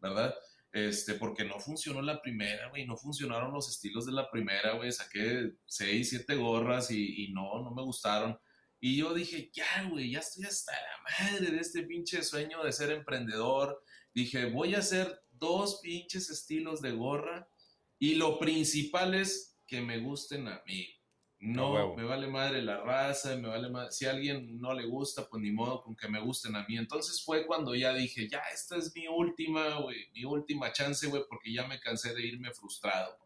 [0.00, 0.34] ¿verdad?
[0.72, 4.92] Este, porque no funcionó la primera, güey, no funcionaron los estilos de la primera, güey,
[4.92, 8.38] saqué seis, siete gorras y, y, no, no me gustaron.
[8.80, 12.72] Y yo dije, ya, güey, ya estoy hasta la madre de este pinche sueño de
[12.72, 13.82] ser emprendedor.
[14.14, 17.48] Dije, voy a hacer dos pinches estilos de gorra
[17.98, 20.86] y lo principal es que me gusten a mí.
[21.40, 23.92] No, me vale madre la raza, me vale madre.
[23.92, 26.76] Si a alguien no le gusta, pues ni modo con que me gusten a mí.
[26.76, 31.22] Entonces fue cuando ya dije, ya, esta es mi última, güey, mi última chance, güey,
[31.28, 33.16] porque ya me cansé de irme frustrado,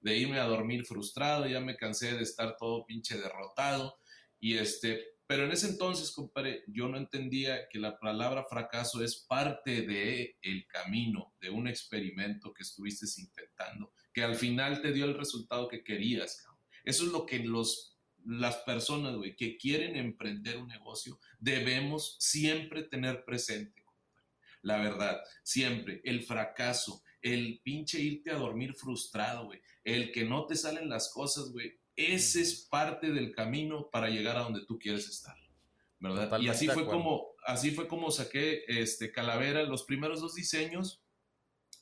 [0.00, 3.98] De irme a dormir frustrado, ya me cansé de estar todo pinche derrotado.
[4.40, 9.16] Y este, pero en ese entonces, compadre, yo no entendía que la palabra fracaso es
[9.16, 15.04] parte de el camino, de un experimento que estuviste intentando, que al final te dio
[15.04, 16.55] el resultado que querías, cabrón.
[16.86, 22.84] Eso es lo que los, las personas, güey, que quieren emprender un negocio, debemos siempre
[22.84, 23.84] tener presente.
[24.62, 30.46] La verdad, siempre, el fracaso, el pinche irte a dormir frustrado, güey, el que no
[30.46, 34.78] te salen las cosas, güey, ese es parte del camino para llegar a donde tú
[34.78, 35.36] quieres estar.
[35.98, 36.40] ¿verdad?
[36.40, 41.02] y así fue como así fue como saqué este Calavera los primeros dos diseños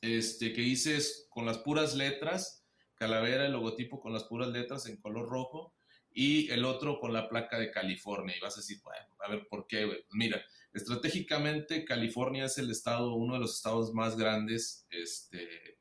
[0.02, 0.98] este que hice
[1.30, 2.63] con las puras letras
[3.04, 5.74] calavera, el logotipo con las puras letras en color rojo
[6.10, 8.34] y el otro con la placa de California.
[8.36, 10.04] Y vas a decir, bueno, a ver, ¿por qué?
[10.12, 15.78] Mira, estratégicamente California es el estado, uno de los estados más grandes este,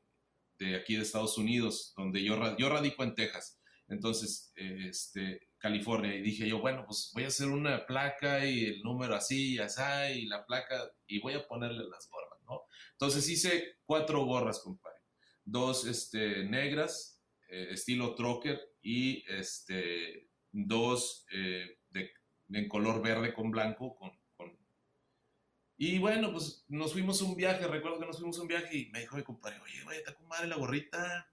[0.58, 3.58] de aquí de Estados Unidos, donde yo, yo radico en Texas.
[3.88, 6.14] Entonces, este, California.
[6.14, 9.58] Y dije yo, bueno, pues voy a hacer una placa y el número así y
[9.60, 9.80] así,
[10.14, 12.64] y la placa, y voy a ponerle las gorras, ¿no?
[12.92, 14.98] Entonces hice cuatro gorras, compadre.
[15.42, 17.13] Dos este, negras,
[17.54, 22.10] eh, estilo trocker y este, dos eh, de,
[22.48, 23.94] en color verde con blanco.
[23.94, 24.10] Con,
[25.76, 29.00] Y bueno, pues nos fuimos un viaje, recuerdo que nos fuimos un viaje y me
[29.00, 31.30] dijo mi compadre, oye, güey, está con madre la gorrita,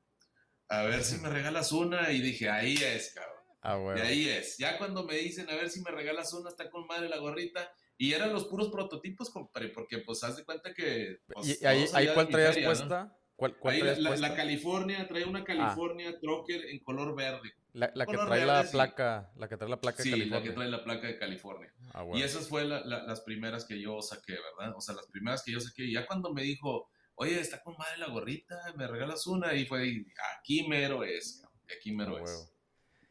[0.67, 2.11] a ver si me regalas una.
[2.11, 3.43] Y dije, ahí es, cabrón.
[3.61, 4.03] Ah, bueno.
[4.03, 4.57] ahí es.
[4.57, 7.73] Ya cuando me dicen, a ver si me regalas una, está con madre la gorrita.
[7.97, 11.19] Y eran los puros prototipos, compadre, porque pues haz de cuenta que...
[11.27, 13.15] Pues, ¿Y ahí, cuál traías puesta?
[13.47, 15.43] La, California, trae una ah.
[15.43, 17.53] California Trocker en color verde.
[17.73, 20.67] La, que trae la placa, la que trae la placa de sí, la que trae
[20.67, 21.73] la placa de California.
[21.93, 24.75] Ah, y esas fueron las primeras que yo saqué, ¿verdad?
[24.75, 25.85] O sea, las primeras que yo saqué.
[25.85, 29.53] Y ya cuando me dijo, oye, está con madre la gorrita, me regalas una.
[29.53, 30.05] Y fue,
[30.37, 31.43] aquí mero es,
[31.77, 32.50] aquí mero ah, es.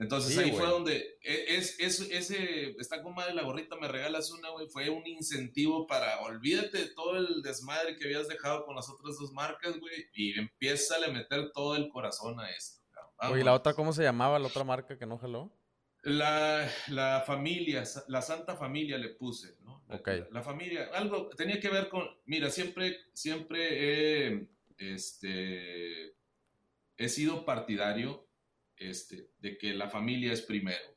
[0.01, 4.31] Entonces ahí fue donde e, es, es, ese, está con madre la gorrita, me regalas
[4.31, 8.75] una, güey, fue un incentivo para, olvídate de todo el desmadre que habías dejado con
[8.75, 12.81] las otras dos marcas, güey, y empieza a meter todo el corazón a esto.
[13.39, 15.53] ¿y la otra cómo se llamaba, la otra marca que no jaló?
[16.03, 19.85] La, la familia, la Santa Familia le puse, ¿no?
[19.87, 26.15] La, la, familia, algo tenía que ver con, mira, siempre, siempre he, este,
[26.97, 28.30] he sido partidario
[28.81, 30.97] este, de que la familia es primero.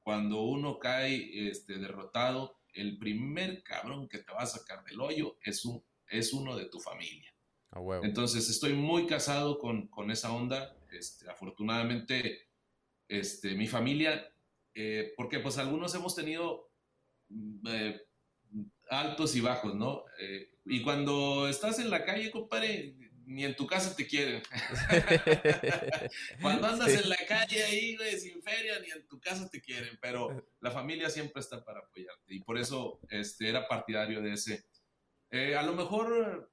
[0.00, 5.38] Cuando uno cae este, derrotado, el primer cabrón que te va a sacar del hoyo
[5.42, 7.34] es, un, es uno de tu familia.
[8.02, 10.76] Entonces estoy muy casado con, esa onda.
[10.90, 12.48] Este, afortunadamente,
[13.08, 14.32] este, mi familia,
[14.74, 16.70] eh, porque pues algunos hemos tenido
[17.28, 18.00] mm, eh,
[18.90, 20.04] altos y bajos, ¿no?
[20.20, 22.94] Eh, y cuando estás en la calle, compadre,
[23.28, 24.42] ni en tu casa te quieren.
[26.40, 29.98] Cuando andas en la calle ahí, güey, sin feria, ni en tu casa te quieren,
[30.00, 34.64] pero la familia siempre está para apoyarte y por eso este, era partidario de ese.
[35.30, 36.50] Eh, a lo mejor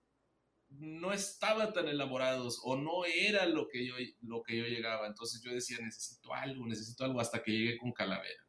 [0.68, 5.42] no estaban tan elaborados o no era lo que, yo, lo que yo llegaba, entonces
[5.42, 8.44] yo decía, necesito algo, necesito algo, hasta que llegué con calavera.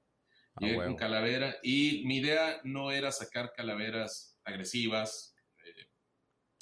[0.57, 5.91] Ah, llegué con calavera y mi idea no era sacar calaveras agresivas, eh,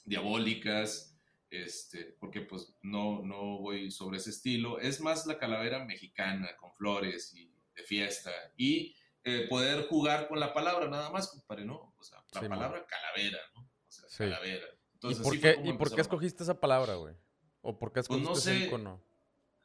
[0.04, 1.13] diabólicas,
[1.62, 4.78] este, porque pues no, no voy sobre ese estilo.
[4.78, 8.30] Es más la calavera mexicana, con flores y de fiesta.
[8.56, 11.94] Y eh, poder jugar con la palabra, nada más, compadre, ¿no?
[11.96, 13.62] O sea, la palabra calavera, ¿no?
[13.62, 14.66] O sea, calavera.
[14.94, 17.14] Entonces, ¿Y por, qué, ¿y por qué escogiste esa palabra, güey?
[17.60, 19.02] ¿O por qué escogiste pues no ese icono?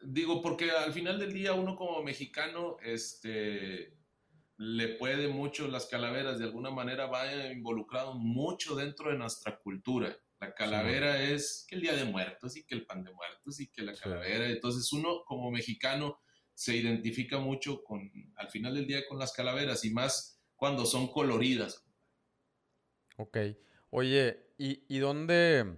[0.02, 4.00] Digo, porque al final del día uno como mexicano, este
[4.60, 10.18] le puede mucho las calaveras, de alguna manera va involucrado mucho dentro de nuestra cultura.
[10.40, 13.68] La calavera es que el Día de Muertos y que el pan de muertos y
[13.68, 14.48] que la calavera.
[14.48, 16.20] Entonces uno como mexicano
[16.54, 21.12] se identifica mucho con, al final del día con las calaveras y más cuando son
[21.12, 21.86] coloridas.
[23.18, 23.38] Ok.
[23.90, 25.78] Oye, ¿y, dónde,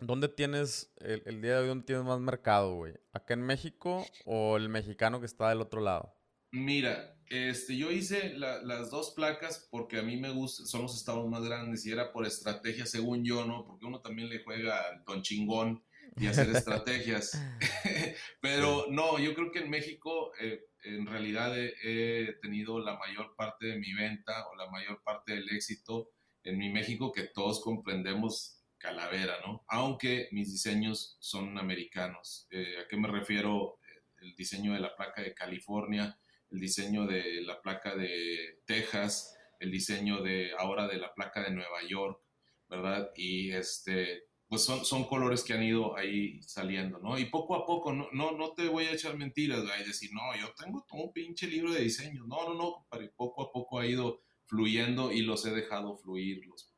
[0.00, 2.94] dónde tienes el, el, día de hoy, dónde tienes más mercado, güey?
[3.12, 6.14] ¿Acá en México o el mexicano que está del otro lado?
[6.50, 11.28] Mira, este, yo hice las dos placas porque a mí me gusta, son los estados
[11.28, 13.66] más grandes y era por estrategia, según yo, ¿no?
[13.66, 15.84] Porque uno también le juega al don chingón
[16.16, 17.40] y hacer estrategias.
[18.40, 23.66] Pero no, yo creo que en México eh, en realidad he, tenido la mayor parte
[23.66, 26.10] de mi venta o la mayor parte del éxito
[26.44, 29.64] en mi México que todos comprendemos calavera, ¿no?
[29.68, 32.46] Aunque mis diseños son americanos.
[32.50, 33.78] Eh, ¿A qué me refiero?
[34.20, 36.18] El diseño de la placa de California
[36.50, 41.50] el diseño de la placa de Texas, el diseño de ahora de la placa de
[41.50, 42.20] Nueva York,
[42.68, 43.10] ¿verdad?
[43.16, 47.18] Y este, pues son, son colores que han ido ahí saliendo, ¿no?
[47.18, 50.22] Y poco a poco, no, no, no te voy a echar mentiras, y decir, no,
[50.40, 52.24] yo tengo todo un pinche libro de diseño.
[52.26, 56.46] No, no, no, compadre, poco a poco ha ido fluyendo y los he dejado fluir.
[56.46, 56.72] Los,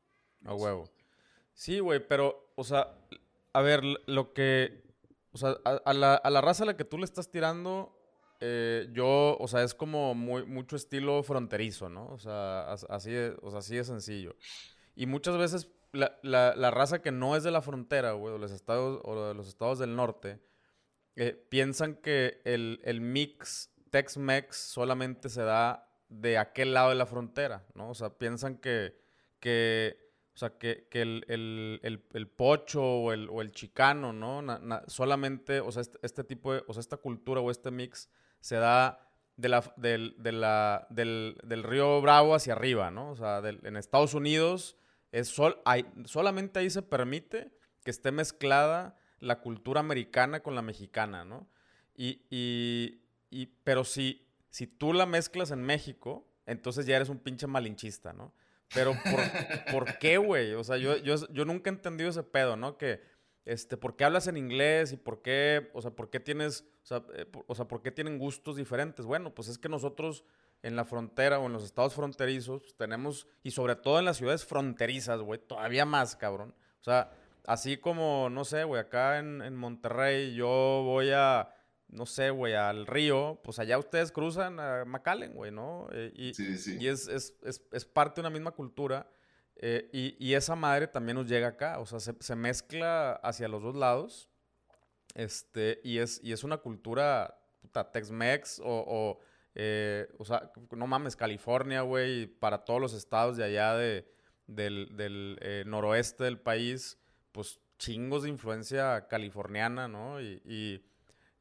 [0.45, 0.91] A huevo.
[1.55, 2.99] Sí, güey, pero, o sea,
[3.53, 4.83] a ver, lo que,
[5.31, 8.00] o sea, a, la, a la raza a la que tú le estás tirando,
[8.41, 12.07] eh, yo, o sea, es como muy, mucho estilo fronterizo, ¿no?
[12.07, 14.35] O sea, así de, o sea, así de sencillo.
[14.97, 18.53] Y muchas veces la, la, raza que no es de la frontera, güey, o los
[18.53, 20.41] estados, o de los estados del norte,
[21.17, 27.07] eh, piensan que el, el mix Tex-Mex solamente se da de aquel lado de la
[27.07, 27.91] frontera, ¿no?
[27.91, 28.97] O sea, piensan que,
[29.39, 34.43] que o sea, que, que el, el, el, pocho o el, o chicano, ¿no?
[34.87, 38.09] solamente, o sea, este, este, tipo o sea, esta cultura o este mix
[38.41, 43.11] se da de la, del, del, río Bravo hacia arriba, ¿no?
[43.11, 44.77] O sea, en Estados Unidos
[45.13, 47.51] es sol, hay, solamente ahí se permite
[47.85, 51.49] que esté mezclada la cultura americana con la mexicana, ¿no?
[51.97, 57.47] Y, y, pero si, si tú la mezclas en México, entonces ya eres un pinche
[57.47, 58.35] malinchista, ¿no?
[58.73, 60.55] Pero ¿por, ¿por qué, güey?
[60.55, 62.79] O sea, yo, yo, yo nunca he entendido ese pedo, ¿no?
[62.79, 63.03] Que
[63.51, 66.87] este, ¿por qué hablas en inglés y por qué, o sea, por qué tienes, o
[66.87, 69.05] sea, eh, o sea, por qué tienen gustos diferentes?
[69.05, 70.25] Bueno, pues es que nosotros
[70.63, 74.19] en la frontera o en los estados fronterizos pues, tenemos, y sobre todo en las
[74.19, 76.55] ciudades fronterizas, güey, todavía más, cabrón.
[76.81, 77.11] O sea,
[77.45, 80.47] así como, no sé, güey, acá en, en Monterrey yo
[80.85, 81.53] voy a
[81.89, 85.89] no sé, güey, al río, pues allá ustedes cruzan a McAllen, güey, ¿no?
[85.91, 86.77] Eh, y, Sí, sí.
[86.81, 89.11] y es, es, es, es parte de una misma cultura.
[89.63, 91.79] Eh, y, y esa madre también nos llega acá.
[91.79, 94.29] O sea, se, se mezcla hacia los dos lados.
[95.15, 99.19] Este, y es, y es una cultura, puta, Tex-Mex o, o,
[99.55, 104.09] eh, o sea, no mames, California, güey, para todos los estados de allá de,
[104.47, 106.97] del, del eh, noroeste del país,
[107.33, 110.21] pues chingos de influencia californiana, ¿no?
[110.21, 110.87] Y, y,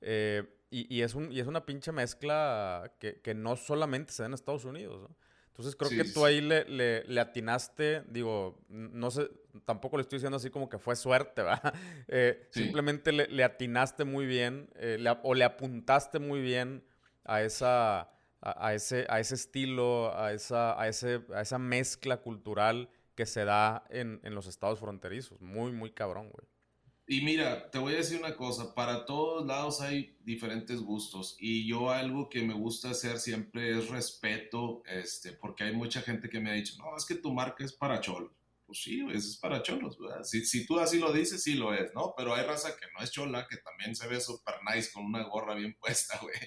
[0.02, 4.24] eh, y, y es, un, y es una pinche mezcla que, que no solamente se
[4.24, 5.16] da en Estados Unidos, ¿no?
[5.60, 9.30] Entonces creo Sí, que tú ahí le, le, le atinaste, digo, no sé,
[9.66, 11.74] tampoco le estoy diciendo así como que fue suerte, ¿verdad?
[12.08, 12.64] Eh, Sí.
[12.64, 16.86] Simplemente le, le atinaste muy bien eh, o le apuntaste muy bien
[17.26, 22.18] a esa, a, a ese, a ese estilo, a esa, a, ese, a esa mezcla
[22.22, 25.42] cultural que se da en, en los estados fronterizos.
[25.42, 26.48] Muy, muy cabrón, güey.
[27.12, 31.68] Y mira, te voy a decir una cosa, para todos lados hay diferentes gustos y
[31.68, 36.40] yo algo que me gusta hacer siempre es respeto, este, porque hay mucha gente que
[36.40, 38.32] me ha dicho, no, es que tu marca es para cholos.
[38.64, 40.24] Pues sí, es para cholos, ¿verdad?
[40.24, 42.14] Si, si tú así lo dices, sí lo es, ¿no?
[42.16, 45.24] Pero hay raza que no es chola, que también se ve súper nice con una
[45.24, 46.38] gorra bien puesta, güey.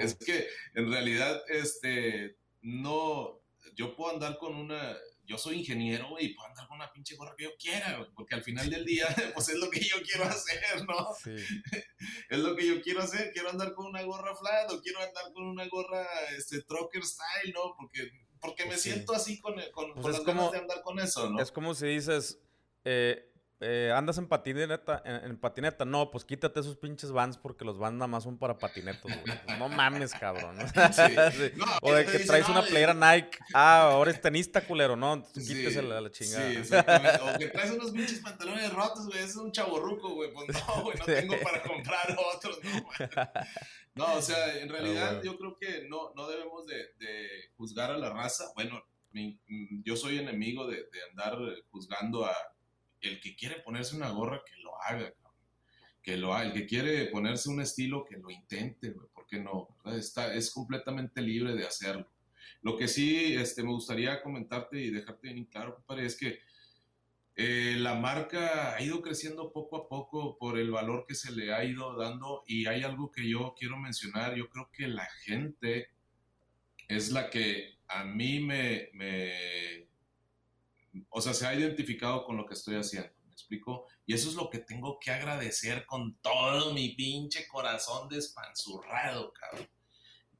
[0.00, 3.40] Es que en realidad, este, no,
[3.74, 4.96] yo puedo andar con una,
[5.32, 8.10] yo soy ingeniero, güey, y puedo andar con una pinche gorra que yo quiera, güey,
[8.14, 11.08] porque al final del día, pues es lo que yo quiero hacer, ¿no?
[11.22, 11.36] Sí.
[12.28, 15.32] Es lo que yo quiero hacer, quiero andar con una gorra flat o quiero andar
[15.32, 16.06] con una gorra,
[16.36, 17.74] este, trucker style, ¿no?
[17.76, 18.10] Porque,
[18.40, 18.90] porque me Pues sí.
[18.90, 21.40] siento así con, con, Pues con las ganas como- de andar con eso, ¿no?
[21.40, 22.38] Es como si dices,
[22.84, 23.31] eh,
[23.62, 25.84] eh, andas en patineta, en, en patineta.
[25.84, 29.58] No, pues quítate esos pinches vans porque los vans nada más son para patinetos, güey.
[29.58, 30.56] No mames, cabrón.
[30.92, 31.52] Sí.
[31.56, 33.38] No, O de que traes "No, una playera Nike.
[33.54, 35.14] Ah, ahora es tenista culero, ¿no?
[35.14, 36.50] Entonces Sí, quítese la, la chingada.
[36.50, 37.20] Sí, exactamente.
[37.22, 39.18] O que traes unos pinches pantalones rotos, güey.
[39.18, 40.32] Ese es un chaborruco, güey.
[40.32, 43.08] Pues no, güey, no tengo para comprar otros, no, güey.
[43.94, 45.24] No, o sea, en realidad güey.
[45.26, 48.44] yo creo que no, no debemos de, de juzgar a la raza.
[48.54, 51.36] Bueno, mi- mm, yo soy enemigo de, de andar
[51.70, 52.34] juzgando a
[53.02, 55.12] el que quiere ponerse una gorra, que lo haga.
[56.02, 56.46] Que lo haga.
[56.46, 59.08] El que quiere ponerse un estilo, que lo intente, güey.
[59.12, 59.68] ¿Por qué no?
[59.84, 62.08] Está, es completamente libre de hacerlo.
[62.62, 66.38] Lo que sí este, me gustaría comentarte y dejarte bien claro, compadre, es que
[67.34, 71.52] eh, la marca ha ido creciendo poco a poco por el valor que se le
[71.52, 74.36] ha ido dando y hay algo que yo quiero mencionar.
[74.36, 75.88] Yo creo que la gente
[76.88, 79.81] es la que a mí me, me
[81.08, 83.10] o sea, se ha identificado con lo que estoy haciendo.
[83.24, 83.86] ¿Me explico?
[84.04, 89.68] Y eso es lo que tengo que agradecer con todo mi pinche corazón despanzurrado, cabrón.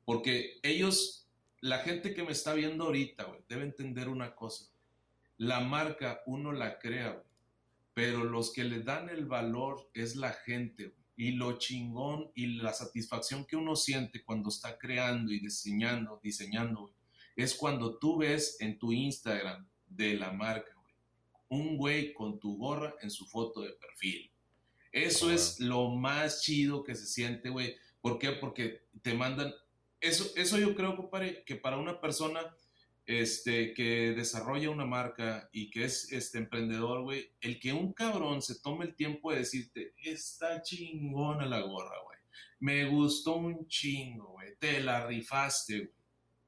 [0.04, 1.28] Porque ellos,
[1.60, 4.66] la gente que me está viendo ahorita, güey, debe entender una cosa.
[5.36, 7.26] La marca uno la crea, güey,
[7.94, 11.02] pero los que le dan el valor es la gente, güey.
[11.14, 16.82] Y lo chingón y la satisfacción que uno siente cuando está creando y diseñando, diseñando,
[16.82, 16.94] güey,
[17.36, 19.66] es cuando tú ves en tu Instagram
[19.96, 20.94] de la marca, güey,
[21.48, 24.30] un güey con tu gorra en su foto de perfil.
[24.92, 27.76] Eso Ah, es lo más chido que se siente, güey.
[28.00, 28.32] ¿Por qué?
[28.32, 29.52] Porque te mandan...
[30.00, 32.40] Eso, eso yo creo, compadre, que para una persona
[33.06, 38.42] este, que desarrolla una marca y que es este emprendedor, güey, el que un cabrón
[38.42, 42.18] se tome el tiempo de decirte, está chingona la gorra, güey.
[42.60, 44.56] Me gustó un chingo, güey.
[44.58, 45.90] Te la rifaste, güey.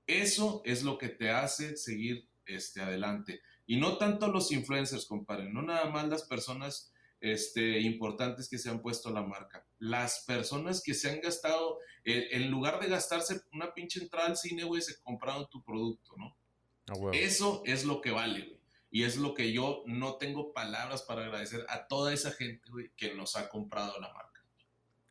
[0.07, 3.41] Eso es lo que te hace seguir este, adelante.
[3.67, 8.69] Y no tanto los influencers, compadre, no nada más las personas este, importantes que se
[8.69, 9.67] han puesto la marca.
[9.79, 14.37] Las personas que se han gastado, eh, en lugar de gastarse una pinche entrada al
[14.37, 16.37] cine, güey, se compraron tu producto, ¿no?
[17.13, 18.61] Eso es lo que vale, güey.
[18.91, 22.93] Y es lo que yo no tengo palabras para agradecer a toda esa gente, güey,
[22.97, 24.45] que nos ha comprado la marca.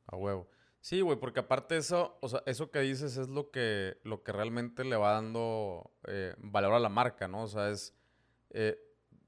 [0.06, 0.48] A huevo.
[0.84, 4.34] Sí, güey, porque aparte eso, o sea, eso que dices es lo que, lo que
[4.34, 7.44] realmente le va dando eh, valor a la marca, ¿no?
[7.44, 7.96] O sea, es
[8.50, 8.78] eh,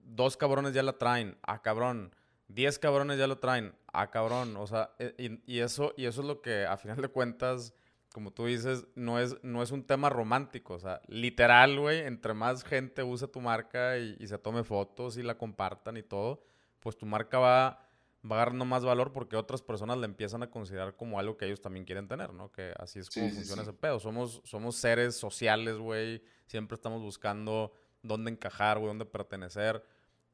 [0.01, 2.13] dos cabrones ya la traen, ah, cabrón.
[2.49, 4.57] Diez cabrones ya lo traen, ah, cabrón.
[4.57, 7.73] O sea, eh, y, eso, y eso es lo que a final de cuentas,
[8.11, 10.73] como tú dices, no es, no es un tema romántico.
[10.73, 15.23] O sea, literal, güey, entre más gente use tu marca y se tome fotos y
[15.23, 16.43] la compartan y todo,
[16.81, 17.84] pues tu marca va
[18.29, 21.61] va agarrando más valor porque otras personas la empiezan a considerar como algo que ellos
[21.61, 22.51] también quieren tener, ¿no?
[22.51, 23.69] Que así es como Sí, funciona sí.
[23.69, 23.99] ese pedo.
[23.99, 26.23] Somos, somos seres sociales, güey.
[26.47, 29.83] Siempre estamos buscando dónde encajar, güey, dónde pertenecer.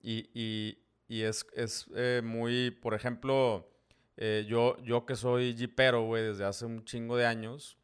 [0.02, 3.70] Y, y, y es, es eh, muy, por ejemplo,
[4.18, 7.78] eh, yo, yo que soy jeepero, güey, desde hace un chingo de años,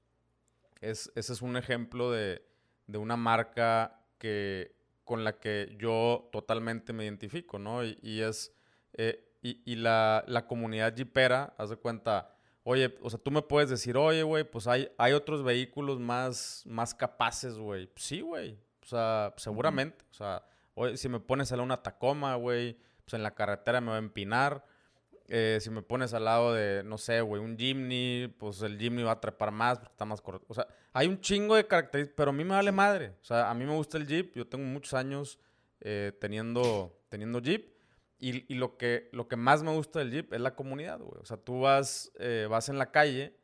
[0.82, 2.44] es, ese es un ejemplo de,
[2.88, 7.84] de una marca que, con la que yo totalmente me identifico, ¿no?
[7.84, 8.54] Y, es,
[8.94, 12.34] eh, y, y la, la, comunidad jeepera, haz de cuenta,
[12.64, 16.64] oye, o sea, tú me puedes decir, oye, güey, pues hay, hay otros vehículos más,
[16.66, 17.90] más capaces, güey.
[17.96, 20.44] Sí, güey, o sea, seguramente, o sea,
[20.74, 24.00] oye, si me pones a una Tacoma, güey, pues en la carretera me va a
[24.00, 24.66] empinar.
[25.30, 29.04] Eh, si me pones al lado de, no sé, güey, un Jimny, pues el Jimny
[29.04, 30.46] va a trepar más porque está más corto.
[30.50, 33.14] O sea, hay un chingo de características, pero a mí me vale madre.
[33.22, 34.36] O sea, a mí me gusta el Jeep.
[34.36, 35.40] Yo tengo muchos años
[35.82, 37.77] eh, teniendo, teniendo Jeep.
[38.20, 41.22] Y, y, lo, que, lo que más me gusta del Jeep es la comunidad, güey.
[41.22, 43.36] O sea, tú vas, eh, vas en la calle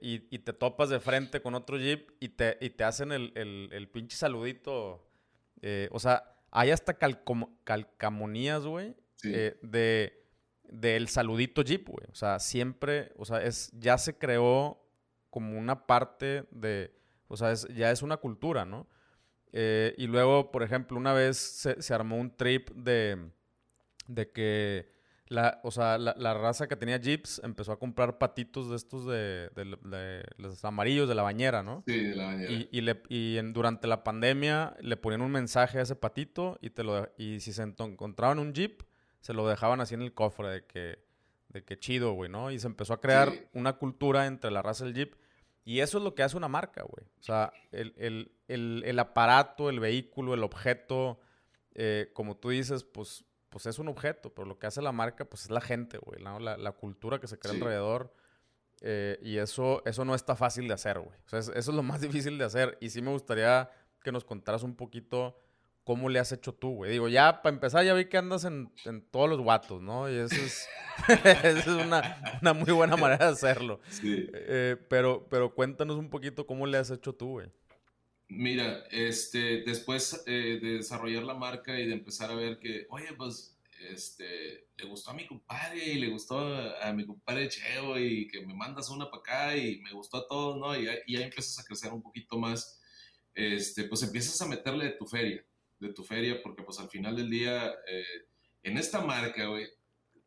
[0.00, 3.32] y, y, te topas de frente con otro Jeep y te, y te hacen el,
[3.34, 5.08] el, el pinche saludito.
[5.90, 10.24] o sea, hay hasta calcamonías, güey, de
[10.74, 12.06] del saludito Jeep, güey.
[12.10, 14.80] O sea, siempre, o sea, es, ya se creó
[15.30, 16.94] como una parte de,
[17.28, 18.86] o sea, ya es una cultura, ¿no?
[19.52, 23.30] Eh, y luego, por ejemplo, una vez se, armó un trip de,
[24.06, 24.94] de que
[25.28, 29.50] la, o sea, la, raza que tenía Jeeps empezó a comprar patitos de estos de,
[30.36, 31.82] los amarillos de la bañera, ¿no?
[31.86, 32.52] Sí, de la bañera.
[32.52, 36.70] Y, y, le, y durante la pandemia le ponían un mensaje a ese patito y,
[36.70, 38.82] te lo, y si se encontraban un Jeep,
[39.20, 40.98] se lo dejaban así en el cofre de que,
[41.48, 42.50] de que chido, güey, ¿no?
[42.50, 45.14] Y se empezó a crear una cultura entre la raza del Jeep.
[45.64, 47.06] Y eso es lo que hace una marca, güey.
[47.18, 51.18] O sea, el, aparato, el vehículo, el objeto,
[51.74, 53.24] eh, como tú dices, pues,
[53.54, 56.20] pues es un objeto, pero lo que hace la marca, pues es la gente, güey,
[56.20, 56.40] ¿no?
[56.40, 58.12] la, cultura que se crea alrededor.
[58.80, 61.16] Eh, y eso, eso no está fácil de hacer, güey.
[61.24, 62.76] O sea, eso es lo más difícil de hacer.
[62.80, 63.70] Y sí me gustaría
[64.02, 65.38] que nos contaras un poquito
[65.84, 66.90] ¿Cómo le has hecho tú, güey?
[66.90, 68.72] Digo, ya para empezar, ya vi que andas en,
[69.10, 70.10] todos los guatos, ¿no?
[70.10, 70.66] Y eso es,
[71.44, 72.16] es una,
[72.54, 73.80] muy buena manera de hacerlo.
[73.90, 74.26] Sí.
[74.32, 77.52] Eh, pero, pero cuéntanos un poquito cómo le has hecho tú, güey.
[78.28, 83.12] Mira, este, después eh, de desarrollar la marca y de empezar a ver que, oye,
[83.16, 83.56] pues,
[83.90, 88.44] este, le gustó a mi compadre y le gustó a, mi compadre Cheo y que
[88.46, 90.78] me mandas una para acá y me gustó a todos, ¿no?
[90.78, 92.80] Y, y ya empiezas a crecer un poquito más,
[93.34, 95.44] este, pues empiezas a meterle de tu feria
[95.78, 98.04] de tu feria, porque pues al final del día, eh,
[98.62, 99.66] en esta marca, güey,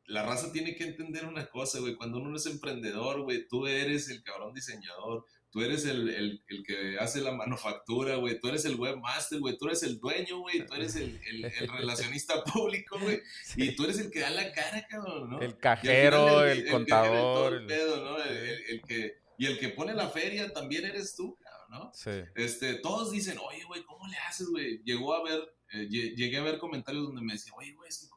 [0.05, 4.09] la raza tiene que entender una cosa, güey, cuando uno es emprendedor, güey, tú eres
[4.09, 5.25] el cabrón diseñador,
[5.57, 9.57] tú eres el, el, el que hace la manufactura, güey, tú eres el webmaster, güey,
[9.57, 13.23] tú eres el dueño, güey, tú eres el, el relacionista público, güey,
[13.55, 15.41] y tú eres el que da la cara, cabrón, ¿no?
[15.41, 17.55] El cajero, el, contador.
[17.71, 21.35] El, que, y el que pone la feria también eres tú,
[21.71, 21.91] ¿no?
[21.91, 22.11] Sí.
[22.35, 24.83] Este, todos dicen, oye, güey, ¿cómo le haces, güey?
[24.83, 25.41] Llegó a ver,
[25.73, 28.16] eh, llegué a ver comentarios donde me decían, oye, güey, ¿cómo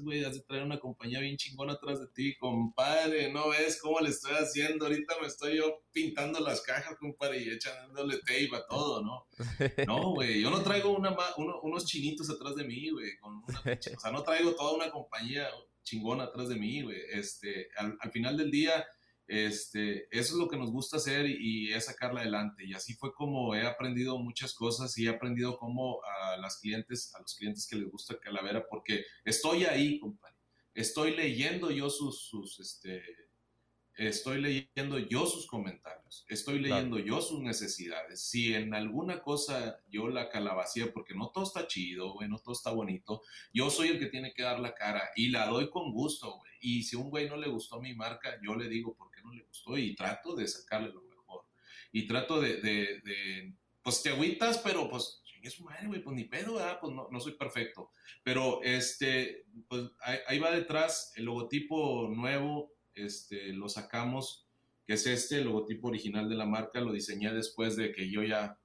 [0.00, 0.24] güey?
[0.24, 4.10] Has de traer una compañía bien chingona atrás de ti, compadre, ¿no ves cómo le
[4.10, 4.86] estoy haciendo?
[4.86, 9.26] Ahorita me estoy yo pintando las cajas, compadre, y echándole tape a todo, ¿no?
[9.86, 11.16] No, güey, yo no traigo una,
[11.62, 13.10] unos chinitos atrás de mí, güey,
[13.96, 15.48] o sea, no traigo toda una compañía
[15.82, 16.98] chingona atrás de mí, güey.
[17.10, 18.86] Este, al final del día
[19.32, 22.66] este, eso es lo que nos gusta hacer y, es sacarla adelante.
[22.66, 27.14] Y así fue como he aprendido muchas cosas y he aprendido cómo a las clientes,
[27.14, 30.36] a los clientes que les gusta Calavera, porque estoy ahí, compadre.
[30.74, 33.02] Estoy leyendo yo sus, sus este,
[33.94, 38.22] estoy leyendo yo sus comentarios, estoy leyendo yo sus necesidades.
[38.22, 42.52] Si en alguna cosa yo la calabacía, porque no todo está chido, güey, no todo
[42.52, 43.22] está bonito,
[43.52, 46.52] yo soy el que tiene que dar la cara y la doy con gusto, güey.
[46.60, 49.32] Y si a un güey no le gustó mi marca, yo le digo por no
[49.32, 51.44] le gustó y trato de sacarle lo mejor.
[51.92, 56.58] Y trato de, pues te agüitas, pero pues es su madre, güey, pues ni pedo,
[56.80, 57.90] Pues no, soy perfecto.
[58.22, 64.46] Pero este, pues ahí, ahí va detrás el logotipo nuevo, este, lo sacamos,
[64.86, 68.22] que es este, el logotipo original de la marca, lo diseñé después de que yo
[68.22, 68.58] ya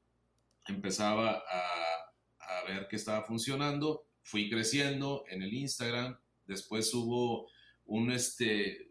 [0.68, 1.98] empezaba a,
[2.40, 7.50] a ver que estaba funcionando, fui creciendo en el Instagram, después hubo
[7.86, 8.87] un, este,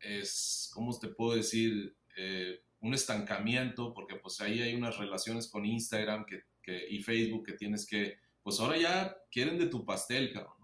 [0.00, 1.96] es, ¿cómo te puedo decir?
[2.16, 7.46] Eh, un estancamiento, porque pues ahí hay unas relaciones con Instagram que, que, y Facebook
[7.46, 10.60] que tienes que, pues ahora ya quieren de tu pastel, cabrón.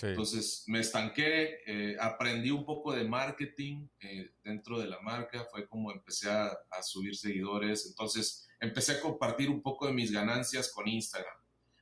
[0.00, 5.68] Entonces me estanqué, eh, aprendí un poco de marketing eh, dentro de la marca, fue
[5.68, 10.88] como empecé a, subir seguidores, entonces empecé a compartir un poco de mis ganancias con
[10.88, 11.36] Instagram,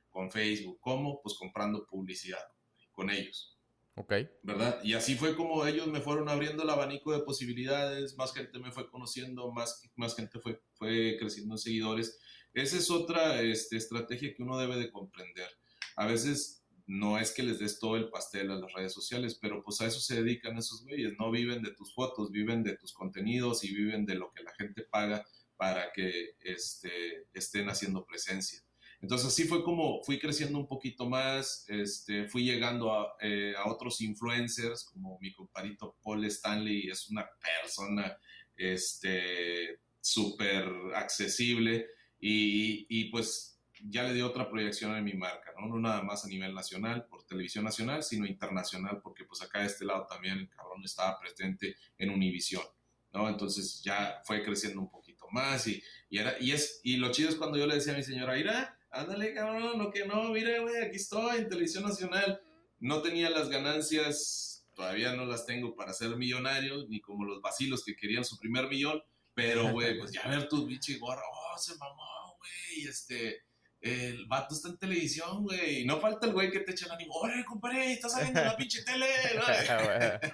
[0.09, 1.21] con Facebook, ¿cómo?
[1.21, 2.43] Pues comprando publicidad
[2.91, 3.57] con ellos.
[3.95, 4.13] Ok.
[4.43, 4.81] ¿Verdad?
[4.83, 8.71] Y así fue como ellos me fueron abriendo el abanico de posibilidades, más gente me
[8.71, 12.19] fue conociendo, más, más gente fue, fue creciendo en seguidores.
[12.53, 15.49] Esa es otra este, estrategia que uno debe de comprender.
[15.95, 19.63] A veces no es que les des todo el pastel a las redes sociales, pero
[19.63, 22.93] pues a eso se dedican esos güeyes, no viven de tus fotos, viven de tus
[22.93, 25.25] contenidos y viven de lo que la gente paga
[25.55, 28.61] para que este, estén haciendo presencia.
[29.01, 33.99] Entonces así fue como fui creciendo un poquito más, este, fui llegando a, eh, otros
[34.01, 38.15] influencers, como mi compadito Paul Stanley, es una persona
[38.55, 41.87] este, súper accesible
[42.19, 45.67] y, pues ya le dio otra proyección a mi marca, ¿no?
[45.67, 49.65] No nada más a nivel nacional, por televisión nacional, sino internacional, porque pues acá de
[49.65, 52.63] este lado también el cabrón estaba presente en Univision,
[53.11, 53.27] ¿no?
[53.27, 55.81] Entonces ya fue creciendo un poquito más y,
[56.11, 58.35] y, era, y, es, y lo chido es cuando yo le decía a mi señora,
[58.35, 62.41] mira, ándale, cabrón, lo que no, mira, güey, aquí estoy en televisión nacional.
[62.79, 67.83] No tenía las ganancias, todavía no las tengo para ser millonario, ni como los vacilos
[67.83, 69.01] que querían su primer millón,
[69.33, 73.43] pero, güey, pues ya ver tu bicho y gorra, oh, se mamó, güey, este,
[73.81, 76.91] el vato está en televisión, güey, y no falta el güey que te eche el
[76.91, 79.07] ánimo, ¡Ore, compadre, estás saliendo en la pinche tele!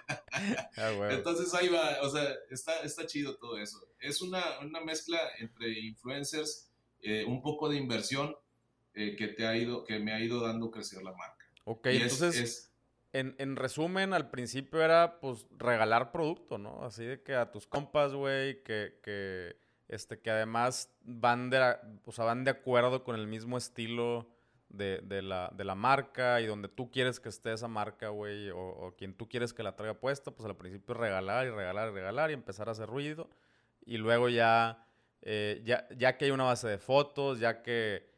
[0.78, 3.80] Ah, Entonces ahí va, o sea, está, está chido todo eso.
[4.00, 6.70] Es una, una mezcla entre influencers,
[7.02, 8.36] eh, un poco de inversión,
[8.98, 11.46] eh, que te ha ido, que me ha ido dando crecer la marca.
[11.66, 12.74] Ok, entonces,
[13.14, 16.84] en, en, resumen, al principio era, pues, regalar producto, ¿no?
[16.84, 19.56] Así de que a tus compas, güey, que, que,
[19.88, 21.76] este, que además van de,
[22.06, 24.28] o sea, van de acuerdo con el mismo estilo
[24.70, 28.50] de, de, la, de la marca y donde tú quieres que esté esa marca, güey,
[28.50, 31.90] o, o, quien tú quieres que la traiga puesta, pues al principio regalar y regalar
[31.90, 33.30] y regalar y empezar a hacer ruido.
[33.86, 34.88] Y luego ya,
[35.22, 38.17] eh, ya, ya que hay una base de fotos, ya que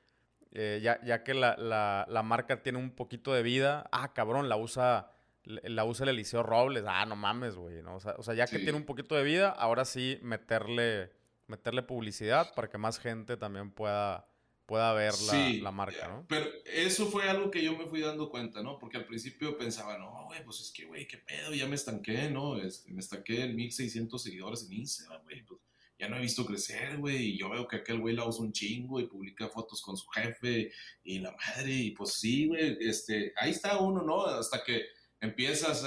[0.51, 4.49] eh, ya, ya, que la, la, la, marca tiene un poquito de vida, ah, cabrón,
[4.49, 5.11] la usa,
[5.43, 7.95] la usa el Eliseo Robles, ah, no mames, güey, ¿no?
[7.95, 11.11] O sea, o sea ya que tiene un poquito de vida, ahora sí meterle,
[11.45, 14.27] meterle publicidad para que más gente también pueda,
[14.65, 16.25] pueda ver la, la, marca, ¿no?
[16.27, 18.79] Pero eso fue algo que yo me fui dando cuenta, ¿no?
[18.79, 22.31] Porque al principio pensaba, no, güey, pues es que, güey, qué pedo, ya me estanqué,
[22.31, 22.59] ¿no?
[22.59, 25.59] Este, me estanqué en 1600 seguidores en Instagram, güey, pues
[25.99, 28.53] ya no he visto crecer, güey, y yo veo que aquel güey la usa un
[28.53, 30.71] chingo y publica fotos con su jefe
[31.03, 34.25] y la madre, y pues sí, güey, este, ahí está uno, ¿no?
[34.25, 34.85] Hasta que
[35.19, 35.85] empiezas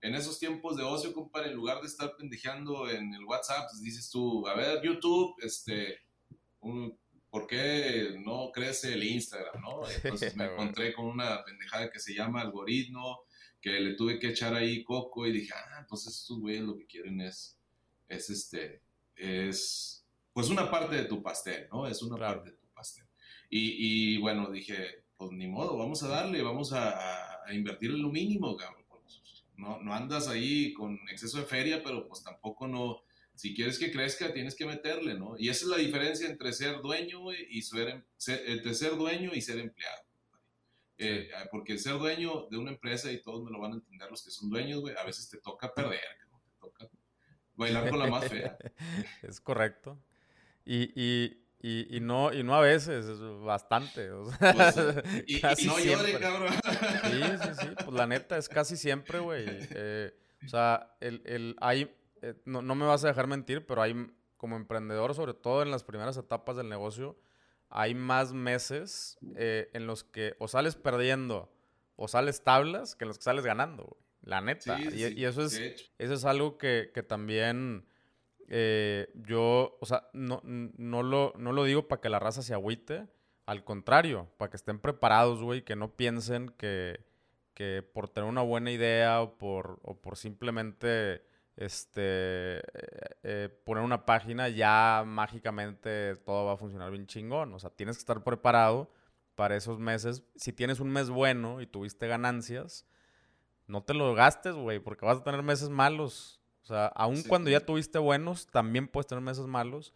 [0.00, 3.82] en esos tiempos de ocio, compadre, en lugar de estar pendejeando en el WhatsApp, pues
[3.82, 5.98] dices tú, a ver, YouTube, este,
[7.28, 9.82] ¿por qué no crece el Instagram, no?
[10.04, 13.24] Entonces me encontré con una pendejada que se llama algoritmo,
[13.60, 16.86] que le tuve que echar ahí coco y dije, ah, entonces estos güeyes lo que
[16.86, 17.58] quieren es,
[18.08, 18.82] es este,
[19.16, 21.86] es pues una parte de tu pastel, ¿no?
[21.86, 23.04] Es una parte de tu pastel.
[23.48, 28.02] Y, y, bueno, dije, pues ni modo, vamos a darle, vamos a, a invertir en
[28.02, 28.84] lo mínimo, cabrón.
[29.56, 33.02] No, no andas ahí con exceso de feria, pero pues tampoco no,
[33.34, 35.36] si quieres que crezca, tienes que meterle, ¿no?
[35.38, 38.02] Y esa es la diferencia entre ser dueño y ser, em,
[38.46, 40.02] entre ser dueño y ser empleado.
[40.98, 44.24] Eh, porque ser dueño de una empresa, y todos me lo van a entender los
[44.24, 46.88] que son dueños, güey, a veces te toca perder, te toca
[47.56, 48.56] Bailar con la más fea.
[49.22, 49.98] es correcto.
[50.64, 54.10] Y, y, y, y, no, y no a veces, es bastante.
[54.10, 54.76] pues,
[55.26, 56.52] y, no llore, cabrón.
[56.52, 57.66] Sí, sí, sí.
[57.84, 59.46] Pues la neta es casi siempre, güey.
[59.48, 60.12] Eh,
[60.44, 63.94] o sea, el, el, hay, eh, no, no me vas a dejar mentir, pero hay
[64.36, 67.18] como emprendedor, sobre todo en las primeras etapas del negocio,
[67.70, 71.50] hay más meses eh, en los que o sales perdiendo
[71.96, 74.03] o sales tablas que en los que sales ganando, güey.
[74.24, 74.80] La neta.
[74.80, 77.86] y, eso es, eso es algo que, también
[78.48, 82.54] eh, yo, o sea, no, no, lo, no lo digo para que la raza se
[82.54, 83.06] agüite.
[83.46, 87.04] Al contrario, para que estén preparados, güey, que no piensen que,
[87.52, 92.62] que por tener una buena idea o por, o por simplemente este, eh,
[93.22, 97.52] eh, poner una página, ya mágicamente todo va a funcionar bien chingón.
[97.52, 98.90] O sea, tienes que estar preparado
[99.34, 100.22] para esos meses.
[100.36, 102.86] Si tienes un mes bueno y tuviste ganancias,
[103.66, 106.40] no te lo gastes, güey, porque vas a tener meses malos.
[106.62, 109.92] O sea, aun cuando ya tuviste buenos, también puedes tener meses malos.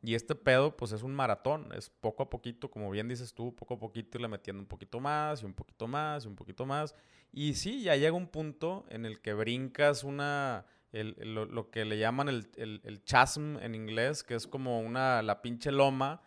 [0.00, 1.68] Y este pedo, pues es un maratón.
[1.72, 5.00] Es poco a poquito, como bien dices tú, poco a poquito irle metiendo un poquito
[5.00, 6.94] más y un poquito más y un poquito más.
[7.32, 10.66] Y sí, ya llega un punto en el que brincas una.
[10.90, 15.22] El, lo, que le llaman el, el, chasm en inglés, que es como una.
[15.22, 16.22] la pinche loma.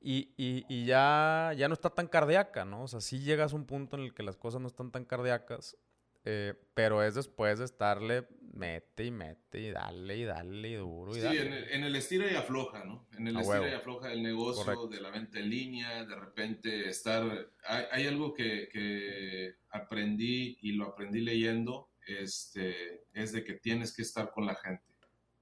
[0.00, 2.82] Y, y, y, ya, ya no está tan cardíaca, ¿no?
[2.82, 5.06] O sea, sí llegas a un punto en el que las cosas no están tan
[5.06, 5.78] cardíacas
[6.24, 11.16] eh, pero es después de estarle mete y mete y dale y dale y duro
[11.16, 13.06] y sí, en el, en el, estira y afloja, ¿no?
[13.16, 17.24] En el estira y afloja del negocio, de la venta en línea, de repente estar...
[17.66, 23.92] Hay, hay algo que, que, aprendí y lo aprendí leyendo, este, es de que tienes
[23.92, 24.84] que estar con la gente.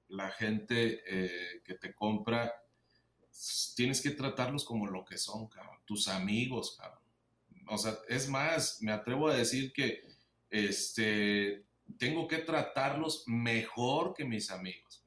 [0.09, 2.53] La gente eh, que te compra,
[3.77, 5.79] tienes que tratarlos como lo que son, cabrón.
[5.85, 7.03] Tus amigos, cabrón
[7.67, 10.12] O sea, es más, me atrevo a decir que
[10.53, 11.65] este,
[11.99, 15.03] tengo que tratarlos mejor que mis amigos.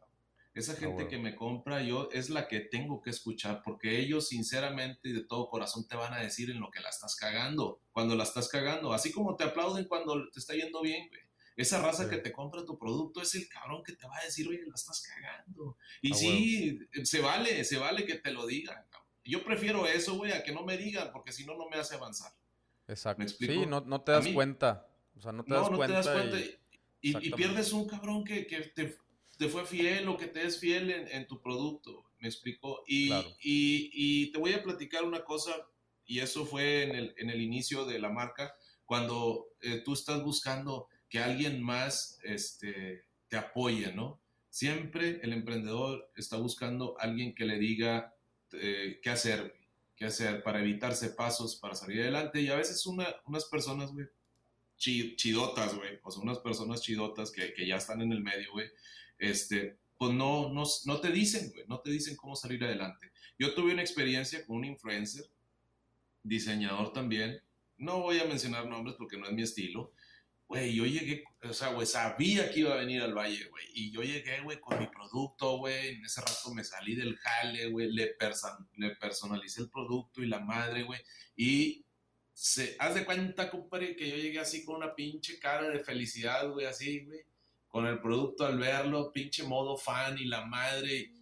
[0.56, 4.30] Esa ah, gente que me compra yo es la que tengo que escuchar porque ellos
[4.30, 7.82] sinceramente y de todo corazón te van a decir en lo que la estás cagando,
[7.92, 11.22] cuando la estás cagando, así como te aplauden cuando te está yendo bien, güey.
[11.58, 14.46] Esa raza que te compra tu producto es el cabrón que te va a decir,
[14.48, 15.78] oye, la estás cagando.
[16.02, 18.86] Y ah, sí, se vale, se vale que te lo digan.
[19.24, 21.96] Yo prefiero eso, güey, a que no me digan, porque si no, no me hace
[21.96, 22.34] avanzar.
[22.88, 23.20] Exacto.
[23.20, 23.54] ¿Me explico?
[23.54, 24.86] Sí, no, no te das cuenta.
[25.16, 25.88] O sea, no te das cuenta.
[25.88, 26.38] Te das cuenta
[27.02, 28.98] y, y, pierdes un cabrón que, que te,
[29.38, 32.04] te, fue fiel o que te es fiel en, en tu producto.
[32.20, 32.84] ¿Me explico?
[32.88, 33.12] Y,
[33.42, 35.52] y, y, te voy a platicar una cosa,
[36.06, 38.56] y eso fue en el, en el inicio de la marca,
[38.86, 44.20] cuando eh, tú estás buscando que alguien más este, te apoye, ¿no?
[44.50, 48.16] Siempre el emprendedor está buscando alguien que le diga
[48.54, 49.54] eh, qué hacer,
[49.96, 52.42] qué hacer para evitarse pasos, para salir adelante.
[52.42, 54.08] Y a veces una, unas personas, güey,
[54.78, 58.68] chidotas, güey, o sea, unas personas chidotas que, que, ya están en el medio, güey,
[59.18, 63.12] este, pues no, no, no te dicen, güey, no te dicen cómo salir adelante.
[63.40, 65.26] Yo tuve una experiencia con un influencer,
[66.24, 67.42] diseñador también,
[67.78, 69.94] no voy a mencionar nombres porque no es mi estilo,
[70.48, 73.66] Güey, yo llegué, o sea, güey, sabía que iba a venir al valle, güey.
[73.74, 75.96] Y yo llegué, güey, con mi producto, güey.
[75.96, 77.92] En ese rato me salí del jale, güey.
[77.92, 78.16] Le,
[78.76, 81.02] le personalicé el producto y la madre, güey.
[81.36, 81.85] Y
[82.36, 86.50] se, haz de cuenta, compadre, que yo llegué así con una pinche cara de felicidad,
[86.50, 87.22] güey, así, güey.
[87.70, 91.14] Con el producto al verlo, pinche modo fan y la madre.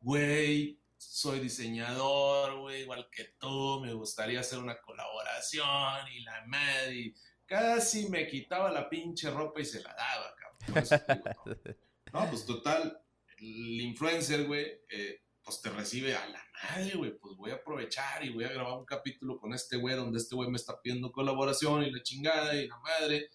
[0.00, 3.80] Güey, soy diseñador, güey, igual que tú.
[3.82, 7.12] Me gustaría hacer una colaboración y la madre.
[7.44, 11.76] Casi me quitaba la pinche ropa y se la daba, cabrón.
[12.12, 13.02] No, pues total,
[13.38, 17.18] el influencer, güey, eh, pues te recibe a la madre, güey.
[17.18, 20.34] Pues voy a aprovechar y voy a grabar un capítulo con este güey donde este
[20.34, 23.28] güey me está pidiendo colaboración y la chingada y la madre.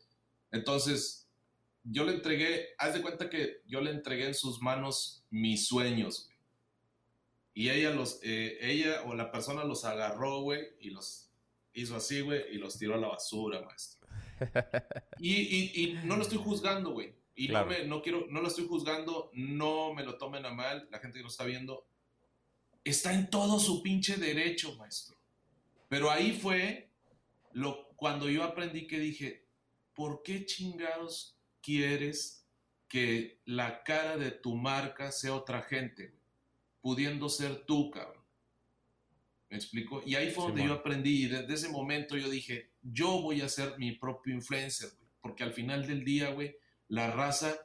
[0.51, 1.29] Entonces,
[1.83, 6.25] yo le entregué, haz de cuenta que yo le entregué en sus manos mis sueños,
[6.25, 6.39] güey.
[7.53, 11.29] Y ella los, eh, ella o la persona los agarró, güey, y los
[11.73, 14.07] hizo así, güey, y los tiró a la basura, maestro.
[15.19, 17.13] Y, no lo estoy juzgando, güey.
[17.35, 20.87] Y no, me, no quiero, no lo estoy juzgando, no me lo tomen a mal,
[20.91, 21.85] la gente que lo está viendo.
[22.83, 25.17] Está en todo su pinche derecho, maestro.
[25.87, 26.89] Pero ahí fue
[27.53, 29.47] lo, cuando yo aprendí que dije,
[29.93, 32.47] ¿por qué chingados quieres
[32.87, 36.15] que la cara de tu marca sea otra gente,
[36.81, 38.23] pudiendo ser tú, cabrón?
[39.49, 40.03] ¿Me explico?
[40.05, 43.49] Y ahí fue donde yo aprendí y desde ese momento yo dije, yo voy a
[43.49, 46.55] ser mi propio influencer, güey, porque al final del día, güey,
[46.87, 47.57] la raza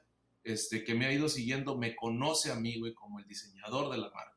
[0.45, 3.99] este, que me ha ido siguiendo me conoce a mí, güey, como el diseñador de
[3.99, 4.34] la marca.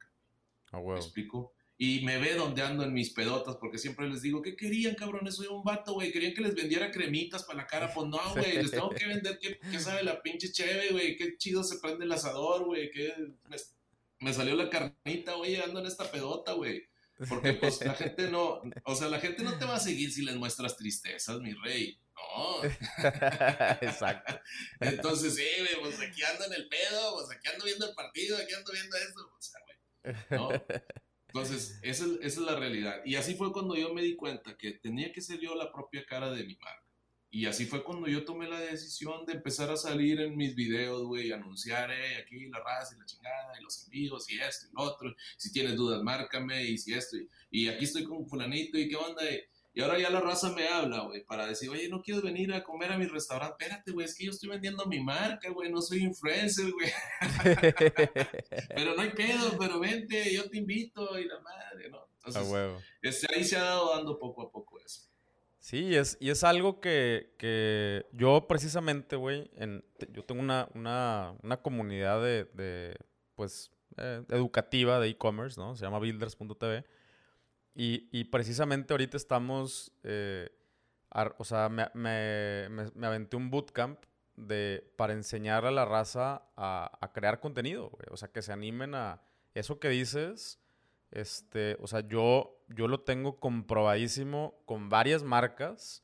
[0.82, 1.54] ¿Me explico?
[1.80, 5.36] Y me ve donde ando en mis pedotas, porque siempre les digo, ¿qué querían, cabrones?
[5.36, 6.12] Soy un vato, güey.
[6.12, 7.94] Querían que les vendiera cremitas para la cara.
[7.94, 11.16] Pues no, güey, les tengo que vender qué, sabe la pinche cheve, güey.
[11.16, 12.90] Qué chido se prende el asador, güey.
[12.90, 13.14] Qué...
[13.48, 13.58] Me,
[14.22, 16.84] me, salió la carnita, güey, ando en esta pedota, güey.
[17.30, 20.24] Porque pues la gente no, o sea, la gente no te va a seguir si
[20.24, 22.00] les muestras tristezas, mi rey.
[22.16, 22.64] No.
[23.82, 24.40] Exacto.
[24.80, 25.46] Entonces, sí,
[25.80, 28.98] pues aquí ando en el pedo, pues aquí ando viendo el partido, aquí ando viendo
[28.98, 29.60] esto, o sea.
[31.28, 33.02] Entonces, esa es, la realidad.
[33.06, 36.06] Y así fue cuando yo me di cuenta que tenía que ser yo la propia
[36.06, 36.84] cara de mi marca.
[37.30, 41.04] Y así fue cuando yo tomé la decisión de empezar a salir en mis videos,
[41.04, 44.74] güey, anunciar, eh, aquí la raza y la chingada, y los envíos, y esto y
[44.74, 45.14] lo otro.
[45.36, 47.18] Si tienes dudas, márcame, y si esto.
[47.52, 49.24] Y, aquí estoy con fulanito, y qué onda.
[49.82, 52.92] Ahora ya la raza me habla, güey, para decir, oye, no quiero venir a comer
[52.92, 53.64] a mi restaurante.
[53.64, 56.92] Espérate, güey, es que yo estoy vendiendo mi marca, güey, no soy influencer, güey.
[58.76, 62.08] pero no hay pedo, pero vente, yo te invito, y la madre, ¿no?
[62.26, 65.02] Entonces, este, ahí se ha dado dando poco a poco eso.
[65.60, 69.52] Sí, es, y es algo que, yo precisamente, güey,
[70.14, 72.98] yo tengo una, comunidad de,
[73.36, 75.76] pues, eh, educativa de e-commerce, ¿no?
[75.76, 76.86] Se llama builders.tv.
[77.80, 80.50] Y, precisamente ahorita estamos, eh,
[81.38, 84.00] o sea, me, me, aventé un bootcamp
[84.36, 88.08] de, para enseñar a la raza a, a crear contenido, güey.
[88.10, 89.22] O sea, que se animen a
[89.54, 90.60] eso que dices
[91.12, 96.04] este, o sea, yo, yo lo tengo comprobadísimo con varias marcas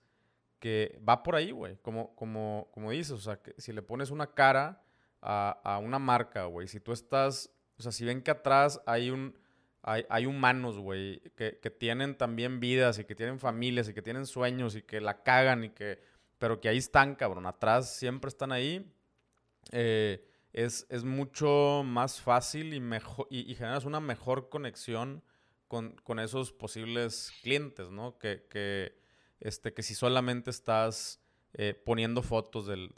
[0.59, 1.78] que va por ahí, güey.
[1.82, 4.82] Como, como, como dices, o sea, que si le pones una cara
[5.21, 9.09] a, a una marca, güey, si tú estás, o sea, si ven que atrás hay
[9.09, 9.38] un,
[9.84, 14.01] hay, hay humanos, güey, que, que, tienen también vidas y que tienen familias y que
[14.01, 16.01] tienen sueños y que la cagan y que,
[16.39, 18.89] pero que ahí están, cabrón, atrás siempre están ahí.
[19.71, 25.23] Eh, es, es mucho más fácil y, mejor, y, generas una mejor conexión
[25.67, 28.17] con, con, esos posibles clientes, ¿no?
[28.17, 28.95] Que, que
[29.39, 31.21] este, que si solamente estás
[31.53, 32.95] eh, poniendo fotos del,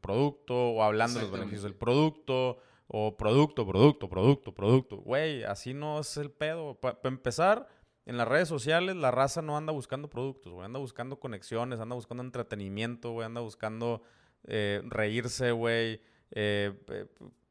[0.00, 2.58] producto o hablando de los beneficios del producto
[2.92, 4.96] o producto, producto, producto, producto.
[4.96, 6.74] Güey, así no es el pedo.
[6.74, 7.68] Para empezar,
[8.04, 10.64] en las redes sociales la raza no anda buscando productos, güey.
[10.64, 13.26] Anda buscando conexiones, anda buscando entretenimiento, güey.
[13.26, 14.02] Anda buscando
[14.44, 16.02] eh, reírse, güey.
[16.32, 16.74] Eh,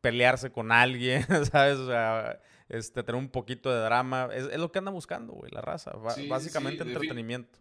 [0.01, 1.77] pelearse con alguien, ¿sabes?
[1.77, 4.27] O sea, este, tener un poquito de drama.
[4.33, 5.93] Es, lo que anda buscando, güey, la raza.
[6.27, 7.57] básicamente entretenimiento.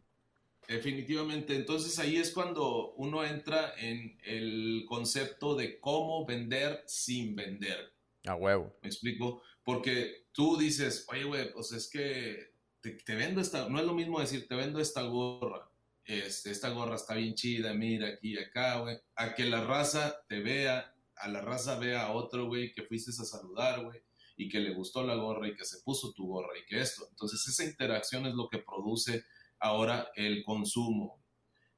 [0.68, 1.56] Definitivamente.
[1.56, 7.94] Entonces ahí es cuando uno entra en el concepto de cómo vender sin vender.
[8.26, 8.76] A huevo.
[8.82, 9.42] ¿Me explico?
[9.64, 12.52] Porque tú dices, oye, güey, pues es que
[12.82, 15.70] te, vendo esta, no es lo mismo decir, te vendo esta gorra.
[16.04, 18.98] Este, esta gorra está bien chida, mira aquí y acá, güey.
[19.16, 23.10] A que la raza te vea, a la raza vea a otro, güey, que fuiste
[23.10, 24.02] a saludar, güey,
[24.36, 27.06] y que le gustó la gorra y que se puso tu gorra y que esto.
[27.08, 29.24] Entonces esa interacción es lo que produce
[29.60, 31.22] ahora el consumo.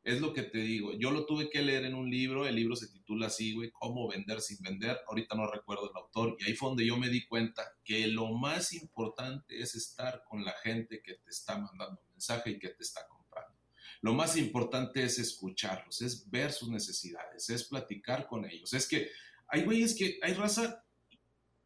[0.02, 0.94] Es lo que te digo.
[0.94, 2.46] Yo lo tuve que leer en un libro.
[2.46, 4.98] El libro se titula así, güey, Cómo vender sin vender.
[5.06, 6.36] Ahorita no recuerdo el autor.
[6.38, 10.44] Y ahí fue donde yo me di cuenta que lo más importante es estar con
[10.44, 13.20] la gente que te está mandando mensaje y que te está comprando.
[14.02, 18.72] Lo más importante es escucharlos, es ver sus necesidades, es platicar con ellos.
[18.72, 19.10] Es que
[19.46, 20.82] hay güeyes que, hay raza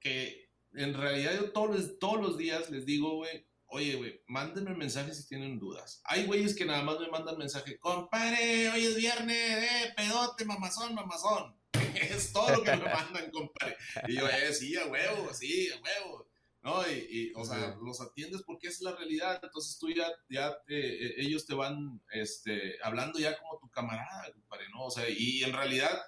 [0.01, 5.17] que en realidad yo todos, todos los días les digo, güey, Oye, güey, mándenme mensajes
[5.17, 6.01] si tienen dudas.
[6.05, 10.95] Hay güeyes que nada más me mandan mensaje, compadre, hoy es viernes, eh, pedote, mamazón,
[10.95, 11.57] mamazón.
[11.97, 13.77] es todo lo que me mandan, compadre.
[14.07, 16.29] Y yo, eh, sí, a huevo, sí, a huevo.
[16.63, 16.89] ¿no?
[16.89, 21.45] Y, o sea, los atiendes porque es la realidad, entonces tú ya, ya eh, ellos
[21.45, 24.85] te van este, hablando ya como tu camarada, compadre, ¿no?
[24.85, 26.01] O sea, y en realidad,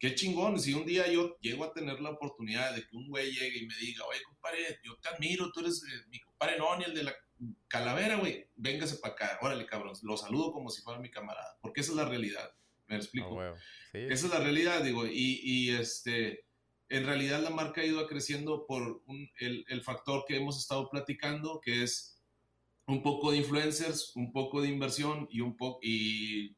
[0.00, 3.30] qué chingón, si un día yo llego a tener la oportunidad de que un güey
[3.30, 6.84] llegue y me diga, oye, compadre, yo te admiro, tú eres eh, mi compadre Noni,
[6.84, 7.14] el de la
[7.68, 11.80] calavera, güey, véngase para acá, órale, cabrón, lo saludo como si fuera mi camarada, porque
[11.80, 12.52] esa es la realidad,
[12.86, 13.40] me explico.
[13.40, 13.54] Ah,
[13.92, 16.46] esa es la realidad, digo, y, y, este,
[16.88, 19.02] en realidad la marca ha ido creciendo por
[19.38, 22.20] el, el factor que hemos estado platicando, que es
[22.86, 26.56] un poco de influencers, un poco de inversión y un poco y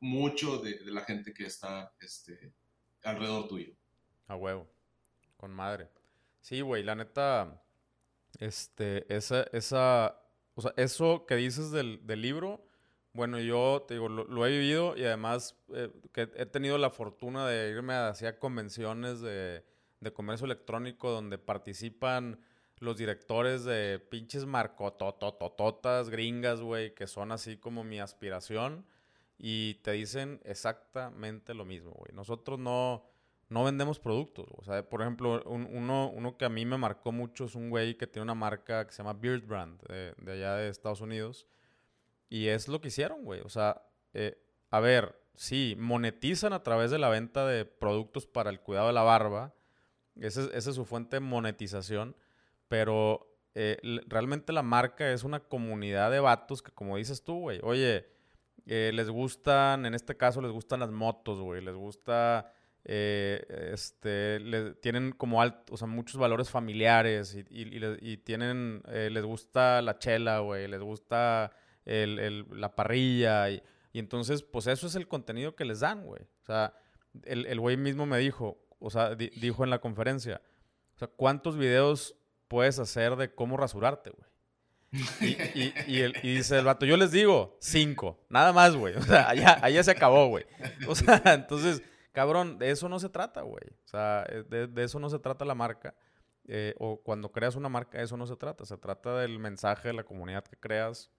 [0.00, 2.54] mucho de, de, la gente que está este,
[3.02, 3.74] alrededor tuyo.
[4.26, 4.66] A huevo.
[5.36, 5.90] Con madre.
[6.40, 7.61] Sí, güey, la neta.
[8.42, 10.20] Este, esa, esa.
[10.56, 12.66] O sea, eso que dices del, del libro.
[13.12, 17.46] Bueno, yo te digo, lo, he vivido y además eh, que he tenido la fortuna
[17.46, 19.64] de irme hacia convenciones de,
[20.00, 22.40] de comercio electrónico donde participan
[22.78, 28.86] los directores de pinches marcototototas gringas, güey, que son así como mi aspiración
[29.38, 32.12] y te dicen exactamente lo mismo, güey.
[32.12, 33.04] Nosotros no,
[33.52, 34.46] no vendemos productos.
[34.56, 37.96] O sea, por ejemplo, uno, uno que a mí me marcó mucho es un güey
[37.96, 41.46] que tiene una marca que se llama Beard Brand, de, allá de Estados Unidos.
[42.28, 43.40] Y es lo que hicieron, güey.
[43.42, 43.82] O sea,
[44.14, 48.86] eh, a ver, sí, monetizan a través de la venta de productos para el cuidado
[48.86, 49.54] de la barba.
[50.18, 52.16] Esa es, su fuente de monetización.
[52.68, 57.60] Pero eh, realmente la marca es una comunidad de vatos que, como dices tú, güey,
[57.62, 58.06] oye,
[58.66, 61.60] eh, les gustan, en este caso les gustan las motos, güey.
[61.60, 62.54] Les gusta,
[62.84, 64.40] eh, este,
[64.80, 65.40] tienen como
[65.86, 70.68] muchos valores familiares y, tienen, eh, les gusta la chela, güey.
[70.68, 71.52] Les gusta
[71.84, 73.62] la parrilla y,
[73.94, 76.22] entonces, pues eso es el contenido que les dan, güey.
[76.22, 76.74] O sea,
[77.24, 80.40] el güey mismo me dijo, o sea, dijo en la conferencia,
[81.16, 82.16] ¿cuántos videos
[82.48, 84.32] puedes hacer de cómo rasurarte, güey?
[85.86, 88.94] Y, dice el vato, yo les digo, cinco, nada más, güey.
[88.94, 90.44] O sea, allá, se acabó, güey.
[90.86, 93.64] O sea, entonces, cabrón, de eso no se trata, güey.
[93.84, 95.94] O sea, eh, de, eso no se trata la marca.
[96.44, 98.64] Eh, o cuando creas una marca, eso no se trata.
[98.64, 101.10] Se trata del mensaje de la comunidad que creas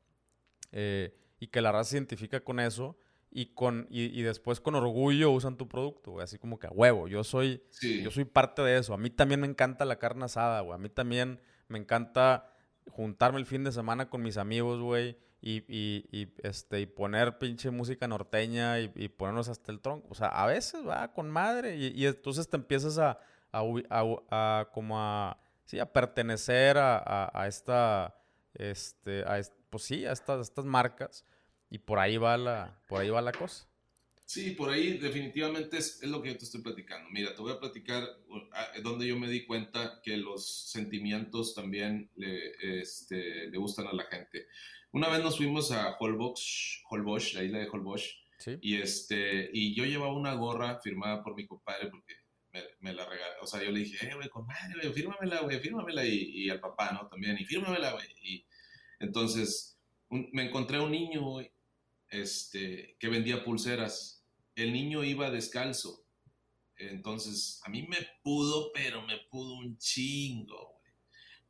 [0.71, 2.97] eh, y que la raza se identifica con eso
[3.35, 6.23] y, con, y, después con orgullo usan tu producto, güey.
[6.23, 8.93] Así como que a huevo, yo soy, yo soy parte de eso.
[8.93, 10.75] A mí también me encanta la carne asada, güey.
[10.75, 12.53] A mí también me encanta
[12.91, 17.37] juntarme el fin de semana con mis amigos, güey, y, y, y, este, y poner
[17.37, 20.07] pinche música norteña y, y, ponernos hasta el tronco.
[20.09, 23.19] O sea, a veces va con madre y, entonces te empiezas a,
[23.51, 23.61] a,
[24.29, 28.15] a, como a, sí, a pertenecer a, esta,
[28.53, 31.25] este, a, pues sí, a estas, estas marcas
[31.69, 33.67] y por ahí va la, por ahí va la cosa.
[34.25, 37.09] Sí, por ahí definitivamente es, es, lo que yo te estoy platicando.
[37.09, 38.07] Mira, te voy a platicar
[38.81, 44.05] donde yo me di cuenta que los sentimientos también le, este, le gustan a la
[44.05, 44.47] gente.
[44.93, 48.15] Una vez nos fuimos a Holbox, Holbox, la isla de Holbox,
[48.61, 52.13] y, este, y yo llevaba una gorra firmada por mi compadre porque
[52.79, 53.41] me, la regaló.
[53.41, 56.05] O sea, yo le dije, eh, güey, compadre, güey, fírmamela, güey, fírmamela.
[56.05, 57.07] Y, y, al papá, ¿no?
[57.07, 58.05] También, y fírmamela, güey.
[58.21, 58.45] Y
[58.99, 59.79] entonces
[60.09, 61.51] me encontré un niño, güey,
[62.09, 64.23] este, que vendía pulseras.
[64.55, 66.05] El niño iba descalzo.
[66.77, 70.72] Entonces, a mí me pudo, pero me pudo un chingo.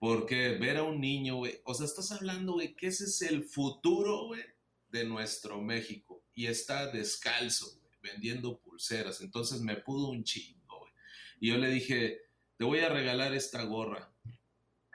[0.04, 3.42] Porque ver a un niño, güey, o sea, estás hablando, güey, que ese es el
[3.42, 4.44] futuro, güey,
[4.90, 6.26] de nuestro México.
[6.34, 9.22] Y está descalzo, güey, vendiendo pulseras.
[9.22, 10.92] Entonces me pudo un chingo, güey.
[11.40, 12.20] Y yo le dije,
[12.58, 14.14] te voy a regalar esta gorra.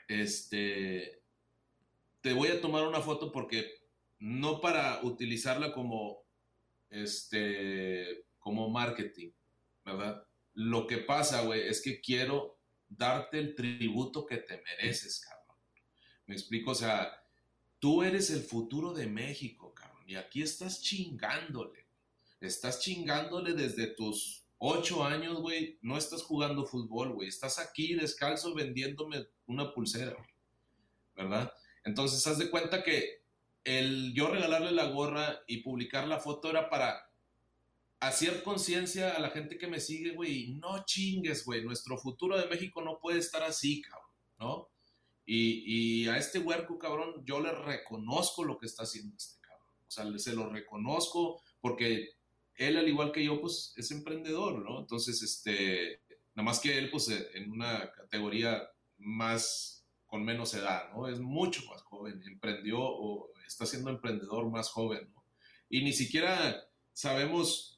[0.09, 1.23] Este,
[2.21, 3.81] te voy a tomar una foto porque
[4.19, 6.19] no para utilizarla como,
[6.91, 9.31] este, como marketing,
[9.87, 10.23] ¿verdad?
[10.53, 12.58] Lo que pasa, güey, es que quiero
[12.89, 15.57] darte el tributo que te mereces, cabrón.
[16.27, 17.23] Me explico, o sea,
[17.79, 21.87] tú eres el futuro de México, cabrón, y aquí estás chingándole.
[22.41, 27.29] Estás chingándole desde tus ocho años, güey, no estás jugando fútbol, güey.
[27.29, 30.17] Estás aquí descalzo vendiéndome una pulsera,
[31.17, 31.53] ¿verdad?
[31.85, 33.23] Entonces, haz de cuenta que
[33.65, 37.08] el yo regalarle la gorra y publicar la foto era para
[38.01, 42.47] hacer conciencia a la gente que me sigue, güey, no chingues, güey, nuestro futuro de
[42.47, 44.69] México no puede estar así, cabrón, ¿no?
[45.27, 49.75] Y, y, a este huerco, cabrón, yo le reconozco lo que está haciendo este cabrón.
[49.87, 52.13] O sea, se lo reconozco porque
[52.55, 54.81] él, al igual que yo, pues es emprendedor, ¿no?
[54.81, 56.03] Entonces, este,
[56.35, 58.63] nada más que él, pues en una categoría
[58.97, 61.09] más, con menos edad, ¿no?
[61.09, 65.25] Es mucho más joven, emprendió o está siendo emprendedor más joven, ¿no?
[65.69, 67.78] Y ni siquiera sabemos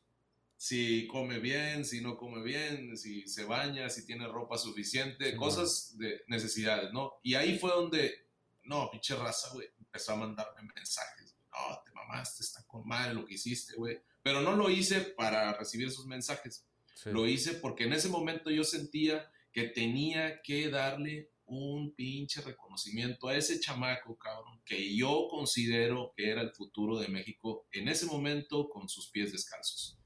[0.61, 5.97] si come bien, si no come bien, si se baña, si tiene ropa suficiente, cosas
[5.97, 7.15] de necesidades, ¿no?
[7.23, 8.27] Y ahí fue donde,
[8.65, 11.35] no, pinche raza, güey, empezó a mandarme mensajes.
[11.51, 14.03] No, te mamaste, está con mal lo que hiciste, güey.
[14.23, 16.67] Pero no lo hice para recibir esos mensajes.
[17.07, 23.29] Lo hice porque en ese momento yo sentía que tenía que darle un pinche reconocimiento
[23.29, 28.05] a ese chamaco, cabrón, que yo considero que era el futuro de México en ese
[28.05, 29.97] momento con sus pies descalzos.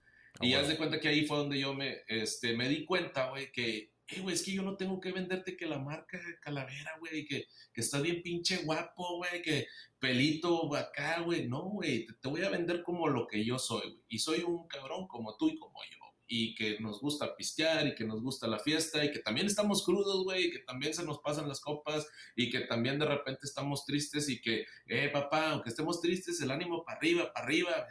[0.41, 3.53] Y haz de cuenta que ahí fue donde yo me, este, me di cuenta, güey,
[3.53, 7.25] que, eh, güey, es que yo no tengo que venderte que la marca Calavera, güey,
[7.25, 9.67] que, que está bien pinche guapo, güey, que
[9.99, 11.49] pelito acá, güey.
[11.49, 14.05] No, güey, te, te voy a vender como lo que yo soy, güey.
[14.09, 17.95] Y soy un cabrón como tú y como yo y que nos gusta pistear y
[17.95, 21.05] que nos gusta la fiesta y que también estamos crudos, güey, y que también se
[21.05, 25.51] nos pasan las copas y que también de repente estamos tristes y que, eh, papá,
[25.51, 27.87] aunque estemos tristes, el ánimo para arriba, para arriba,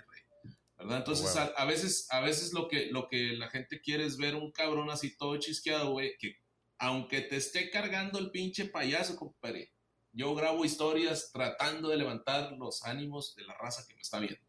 [0.77, 0.97] ¿verdad?
[0.97, 4.51] Entonces, a, veces, a veces lo que, lo que la gente quiere es ver un
[4.51, 6.37] cabrón así todo chisqueado, güey, que
[6.77, 9.71] aunque te esté cargando el pinche payaso, compadre,
[10.11, 14.39] yo grabo historias tratando de levantar los ánimos de la raza que me está viendo.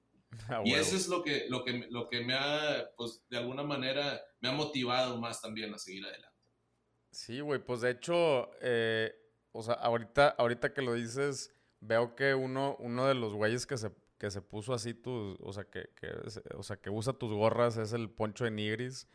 [0.48, 3.62] Ah, y eso es lo que, lo, que, lo que me ha, pues, de alguna
[3.62, 6.36] manera, me ha motivado más también a seguir adelante.
[7.12, 9.14] Sí, güey, pues de hecho, eh,
[9.52, 13.76] o sea, ahorita, ahorita que lo dices, veo que uno, uno de los güeyes que
[13.76, 13.92] se,
[14.24, 15.90] que se puso así tus, o sea, que,
[16.56, 19.06] o sea, que usa tus gorras es el Poncho de Nigris.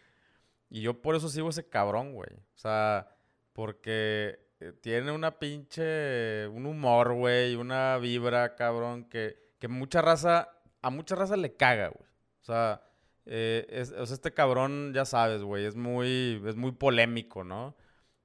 [0.70, 2.30] Y yo por eso sigo ese cabrón, güey.
[2.32, 3.16] O sea,
[3.54, 10.50] porque eh, tiene una pinche, un humor, güey, una vibra, cabrón, que, que mucha raza
[10.84, 12.08] a mucha raza le caga, güey.
[12.42, 12.84] O sea,
[13.26, 17.76] eh, es, este cabrón, ya sabes, güey, es muy, es muy polémico, ¿no?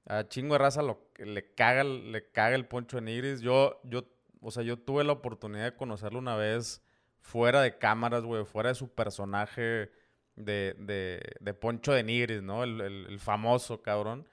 [0.05, 3.41] A chingo de raza lo, le, caga, le caga el Poncho de Nigris.
[3.41, 4.03] Yo, yo,
[4.45, 6.83] o sea, yo tuve la oportunidad de conocerlo una vez
[7.19, 9.89] fuera de cámaras, güey, fuera de su personaje
[10.35, 12.63] de, de, de Poncho de Nigris, ¿no?
[12.63, 14.27] El, famoso cabrón.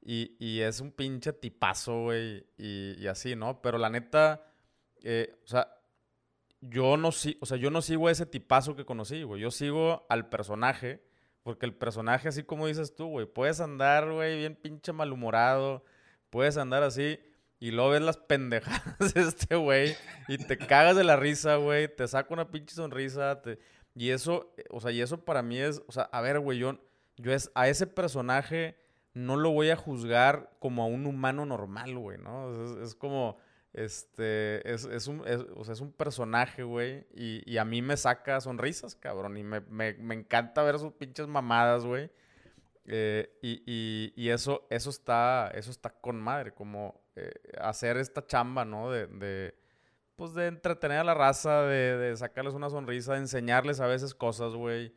[0.00, 3.60] Y, y, es un pinche tipazo, güey, y, y, así, ¿no?
[3.60, 4.42] Pero la neta,
[5.02, 5.68] eh, o sea,
[6.62, 9.42] yo no, o sea, yo no sigo ese tipazo que conocí, güey.
[9.42, 11.04] Yo sigo al personaje,
[11.42, 15.84] porque el personaje, así como dices tú, güey, puedes andar, güey, bien pinche malhumorado,
[16.30, 17.20] puedes andar así,
[17.60, 19.96] y luego ves las pendejadas de este güey,
[20.28, 23.40] y te cagas de la risa, güey, te saca una pinche sonrisa,
[23.94, 26.78] y eso, o sea, y eso para mí es, o sea, a ver, güey, yo,
[27.16, 28.76] yo es, a ese personaje
[29.14, 32.82] no lo voy a juzgar como a un humano normal, güey, ¿no?
[32.82, 33.38] es como
[33.72, 35.22] este, es, es, un,
[35.54, 37.06] o sea, es un personaje, güey.
[37.14, 39.36] Y, y, a mí me saca sonrisas, cabrón.
[39.36, 42.10] Y me, me, me encanta ver sus pinches mamadas, güey.
[42.86, 48.26] Eh, y, y, y, eso, eso, está, eso está con madre, como eh, hacer esta
[48.26, 48.90] chamba, ¿no?
[48.90, 49.54] De, de,
[50.16, 54.14] pues de entretener a la raza, de, de sacarles una sonrisa, de enseñarles a veces
[54.14, 54.94] cosas, güey.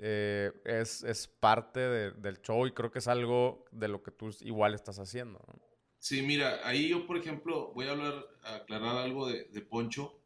[0.00, 4.34] Eh, es, es, parte del show y creo que es algo de lo que tú
[4.40, 5.38] igual estás haciendo.
[5.46, 5.62] ¿no?
[6.04, 10.20] Sí, mira, ahí yo, por ejemplo, voy a hablar, aclarar algo de, Poncho.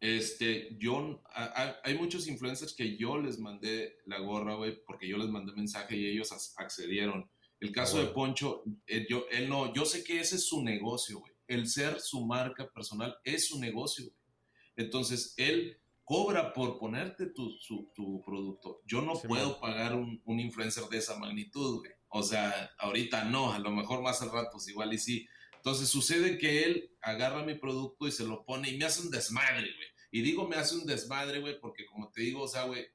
[0.00, 1.22] Este, yo,
[1.82, 5.96] hay muchos influencers que yo les mandé la gorra, güey, porque yo les mandé mensaje
[5.96, 7.28] y ellos accedieron.
[7.60, 11.20] El caso de Poncho, eh, yo, él no, yo sé que ese es su negocio,
[11.20, 11.32] güey.
[11.46, 14.16] El ser su marca personal es su negocio, güey.
[14.76, 17.56] Entonces, él cobra por ponerte tu,
[17.94, 18.80] tu producto.
[18.86, 21.92] Yo no puedo pagar un, un, influencer de esa magnitud, güey.
[22.08, 25.28] O sea, ahorita no, a lo mejor más al rato, pues igual y sí.
[25.56, 29.10] Entonces sucede que él agarra mi producto y se lo pone y me hace un
[29.10, 29.88] desmadre, güey.
[30.10, 32.86] Y digo me hace un desmadre, güey, porque como te digo, o sea, güey,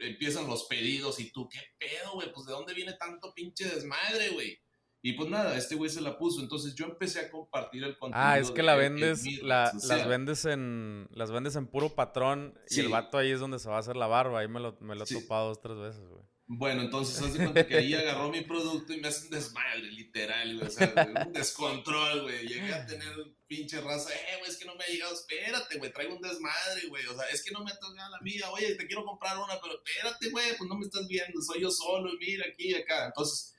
[0.00, 2.32] empiezan los pedidos y tú, ¿qué pedo, güey?
[2.32, 4.58] Pues de dónde viene tanto pinche desmadre, güey.
[5.02, 6.42] Y pues nada, este güey se la puso.
[6.42, 8.28] Entonces yo empecé a compartir el contenido.
[8.28, 12.88] Ah, es que la vendes, las vendes en, las vendes en puro patrón y el
[12.88, 14.40] vato ahí es donde se va a hacer la barba.
[14.40, 16.22] Ahí me lo, me lo he topado dos, tres veces, güey.
[16.52, 20.56] Bueno, entonces hace cuenta que ahí agarró mi producto y me hace un desmadre, literal,
[20.56, 20.66] güey.
[20.66, 22.48] O sea, un descontrol, güey.
[22.48, 23.14] Llegué a tener
[23.46, 26.88] pinche raza, eh, güey, es que no me ha llegado, espérate, güey, traigo un desmadre,
[26.88, 27.06] güey.
[27.06, 29.60] O sea, es que no me ha tocado la mía, oye, te quiero comprar una,
[29.60, 32.74] pero espérate, güey, pues no me estás viendo, soy yo solo, y mira aquí y
[32.74, 33.06] acá.
[33.06, 33.54] Entonces,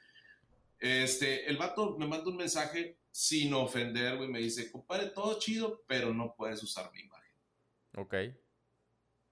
[0.77, 5.85] este, el vato me manda un mensaje sin ofender, güey, me dice, compadre, todo chido,
[5.87, 7.31] pero no puedes usar mi imagen.
[7.95, 8.15] Ok.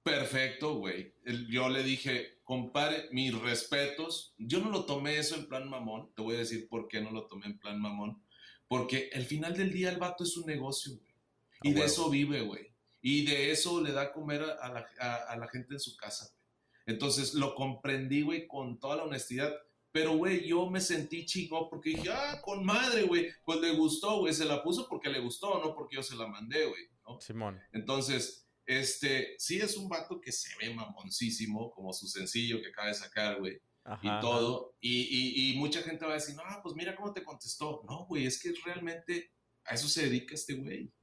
[0.02, 1.14] Perfecto, güey.
[1.50, 4.34] Yo le dije, compare, mis respetos.
[4.40, 6.12] Yo no lo tomé eso en plan mamón.
[6.16, 8.24] Te voy a decir por qué no lo tomé en plan mamón.
[8.68, 11.14] Porque al final del día el vato es un negocio, güey.
[11.62, 12.74] Y de eso vive, güey.
[13.04, 16.44] Y de eso le da a comer a, la, gente en su casa, güey.
[16.88, 19.54] Entonces lo comprendí, güey, con toda la honestidad.
[19.92, 23.28] Pero, güey, yo me sentí chingón porque dije, ah, con madre, güey.
[23.46, 24.34] Pues le gustó, güey.
[24.34, 26.90] Se la puso porque le gustó, no porque yo se la mandé, güey.
[27.20, 27.62] Simón.
[27.74, 32.90] Entonces, este, sí es un vato que se ve mamoncísimo, como su sencillo que acaba
[32.90, 33.60] de sacar, güey.
[34.04, 34.76] y todo.
[34.80, 37.82] Y, y, mucha gente va a decir, no, pues mira cómo te contestó.
[37.90, 39.34] No, güey, es que realmente
[39.66, 40.94] a eso se dedica este güey.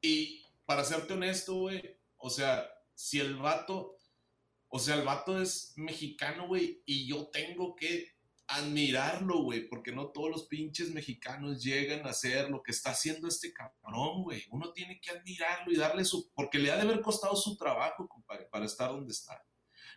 [0.00, 3.96] Y para serte honesto, güey, o sea, si el vato,
[4.68, 8.17] o sea, el vato es mexicano, güey, y yo tengo que
[8.48, 13.28] admirarlo, güey, porque no todos los pinches mexicanos llegan a hacer lo que está haciendo
[13.28, 14.44] este cabrón, güey.
[14.50, 18.08] Uno tiene que admirarlo y darle su, porque le ha de haber costado su trabajo,
[18.08, 19.44] compadre, para estar donde está.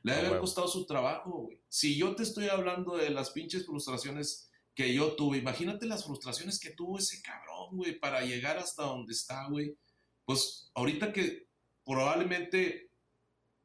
[0.03, 1.61] Le ha de haber costado su trabajo, güey.
[1.69, 6.59] Si yo te estoy hablando de las pinches frustraciones que yo tuve, imagínate las frustraciones
[6.59, 9.77] que tuvo ese cabrón, güey, para llegar hasta donde está, güey.
[10.25, 11.47] Pues ahorita que
[11.85, 12.90] probablemente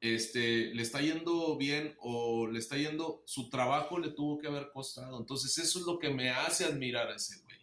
[0.00, 4.70] este, le está yendo bien o le está yendo, su trabajo le tuvo que haber
[4.70, 5.18] costado.
[5.18, 7.56] Entonces eso es lo que me hace admirar a ese güey.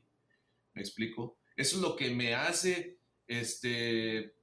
[0.74, 1.38] ¿Me explico?
[1.56, 4.36] Eso es lo que me hace, este,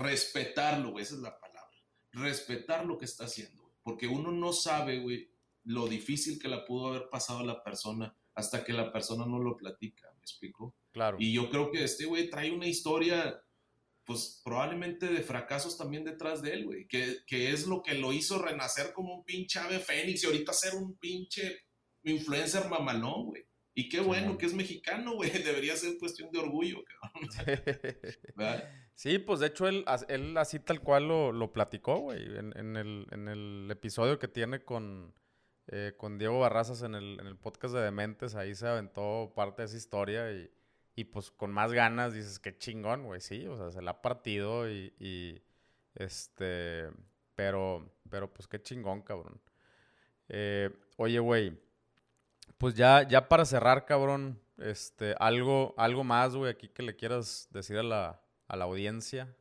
[0.00, 1.76] respetarlo, güey, esa es la palabra.
[2.12, 3.74] Respetar lo que está haciendo, güey.
[3.82, 5.30] Porque uno no sabe, güey,
[5.64, 9.38] lo difícil que la pudo haber pasado a la persona hasta que la persona no
[9.38, 10.74] lo platica, ¿me explico?
[10.92, 11.16] Claro.
[11.20, 13.43] Y yo creo que este güey trae una historia
[14.04, 18.40] pues probablemente de fracasos también detrás de él, güey, que, es lo que lo hizo
[18.40, 21.60] renacer como un pinche ave fénix y ahorita ser un pinche
[22.02, 23.44] influencer mamalón, güey.
[23.76, 27.30] Y qué bueno que es mexicano, güey, debería ser cuestión de orgullo, cabrón.
[28.94, 34.18] sí, pues de hecho él, él así tal cual lo, platicó, güey, en, el, episodio
[34.18, 35.14] que tiene con,
[35.68, 39.62] eh, con Diego Barrazas en el, en el podcast de Dementes, ahí se aventó parte
[39.62, 40.50] de esa historia y
[40.96, 44.02] y pues con más ganas dices, qué chingón, güey, sí, o sea, se la ha
[44.02, 45.42] partido y,
[45.94, 46.90] este,
[47.34, 49.40] pero, pero pues qué chingón, cabrón.
[50.28, 51.58] Eh, oye, güey,
[52.58, 57.48] pues ya, ya para cerrar, cabrón, este, algo, algo más, güey, aquí que le quieras
[57.50, 59.34] decir a la, a la audiencia.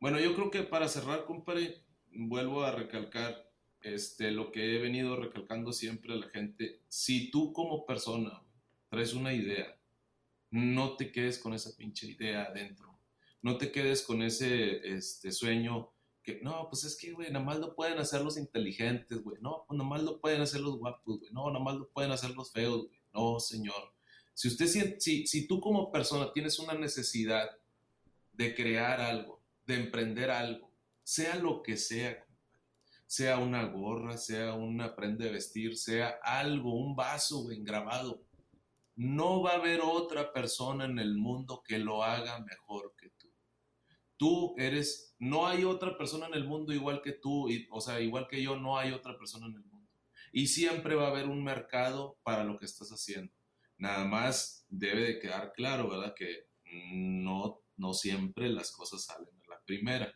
[0.00, 3.50] Bueno, yo creo que para cerrar, compadre, vuelvo a recalcar
[3.82, 6.82] este, lo que he venido recalcando siempre a la gente.
[6.88, 8.42] Si tú como persona
[8.88, 9.77] traes una idea,
[10.50, 12.98] no te quedes con esa pinche idea adentro.
[13.42, 17.58] No te quedes con ese este, sueño que, no, pues es que, güey, nada más
[17.58, 19.40] lo pueden hacer los inteligentes, güey.
[19.40, 21.32] No, pues nada más lo pueden hacer los guapos, güey.
[21.32, 23.00] No, nada más lo pueden hacer los feos, güey.
[23.14, 23.94] No, señor.
[24.34, 27.48] Si usted, si, si tú como persona tienes una necesidad
[28.32, 30.70] de crear algo, de emprender algo,
[31.02, 32.24] sea lo que sea,
[33.06, 38.22] sea una gorra, sea una prenda de vestir, sea algo, un vaso, güey, grabado,
[38.98, 43.32] no va a haber otra persona en el mundo que lo haga mejor que tú.
[44.16, 48.26] Tú eres, no hay otra persona en el mundo igual que tú, o sea, igual
[48.26, 49.88] que yo, no hay otra persona en el mundo.
[50.32, 53.32] Y siempre va a haber un mercado para lo que estás haciendo.
[53.76, 56.12] Nada más debe de quedar claro, ¿verdad?
[56.16, 56.48] Que
[56.92, 60.12] no, no siempre las cosas salen a la primera,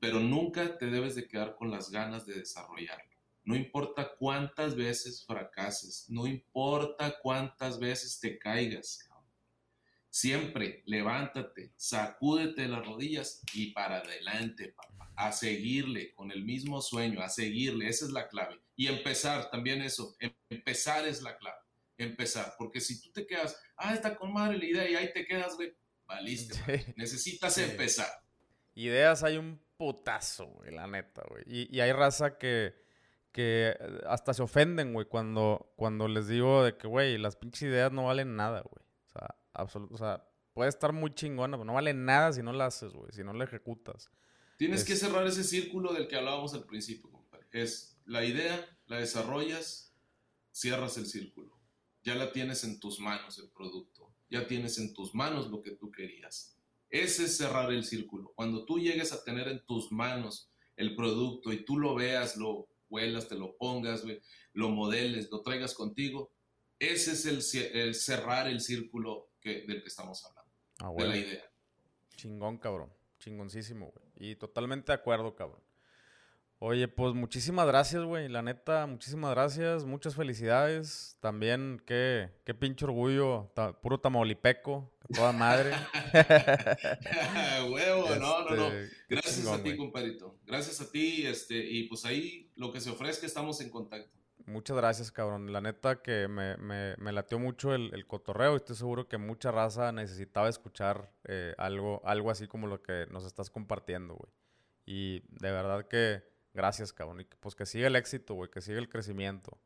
[0.00, 3.05] pero nunca te debes de quedar con las ganas de desarrollarlo.
[3.46, 9.08] No importa cuántas veces fracases, no importa cuántas veces te caigas.
[10.10, 15.12] Siempre levántate, sacúdete las rodillas y para adelante, papá.
[15.14, 18.60] A seguirle con el mismo sueño, a seguirle, esa es la clave.
[18.74, 20.16] Y empezar, también eso,
[20.50, 21.60] empezar es la clave.
[21.98, 25.24] Empezar, porque si tú te quedas, ah, está con madre la idea y ahí te
[25.24, 25.72] quedas, güey,
[26.04, 26.94] valiste.
[26.96, 28.10] Necesitas empezar.
[28.74, 31.44] ideas hay un putazo, güey, la neta, güey.
[31.46, 32.74] Y, hay raza que,
[33.36, 33.76] que
[34.08, 38.06] hasta se ofenden, güey, cuando, cuando les digo de que, güey, las pinches ideas no
[38.06, 38.82] valen nada, güey.
[39.04, 42.54] O sea, absoluto, o sea, puede estar muy chingona, pero no vale nada si no
[42.54, 44.10] la haces, güey, si no la ejecutas.
[44.56, 47.46] Tienes que cerrar ese círculo del que hablábamos al principio, compadre.
[47.52, 49.94] Es la idea, la desarrollas,
[50.50, 51.60] cierras el círculo.
[52.04, 54.14] Ya la tienes en tus manos el producto.
[54.30, 56.56] Ya tienes en tus manos lo que tú querías.
[56.88, 58.32] Ese es cerrar el círculo.
[58.34, 62.66] Cuando tú llegues a tener en tus manos el producto y tú lo veas, lo
[62.88, 64.04] huelas, te lo pongas,
[64.52, 66.32] lo modeles, lo traigas contigo,
[66.78, 70.52] ese es el, cerrar el círculo que, del que estamos hablando.
[70.78, 71.50] Ah, de la idea.
[72.16, 72.92] Chingón, cabrón.
[73.18, 74.30] Chingoncísimo, güey.
[74.30, 75.62] Y totalmente de acuerdo, cabrón.
[76.58, 78.28] Oye, pues muchísimas gracias, güey.
[78.30, 79.84] La neta, muchísimas gracias.
[79.84, 81.18] Muchas felicidades.
[81.20, 83.52] También, qué, qué pinche orgullo.
[83.82, 84.90] puro tamaulipeco.
[85.14, 85.72] Toda madre.
[87.70, 88.66] Huevo, no, no, no.
[88.68, 90.38] Este, gracias a ti, compadrito.
[90.46, 91.26] Gracias a ti.
[91.26, 94.16] Este, y pues ahí lo que se ofrezca, estamos en contacto.
[94.46, 95.52] Muchas gracias, cabrón.
[95.52, 99.18] La neta que me, me, me latió mucho el, el, cotorreo y estoy seguro que
[99.18, 104.32] mucha raza necesitaba escuchar eh, algo, algo así como lo que nos estás compartiendo, güey.
[104.86, 107.20] Y de verdad que Gracias, cabrón.
[107.20, 109.60] Y pues que siga el éxito, güey, que siga el crecimiento.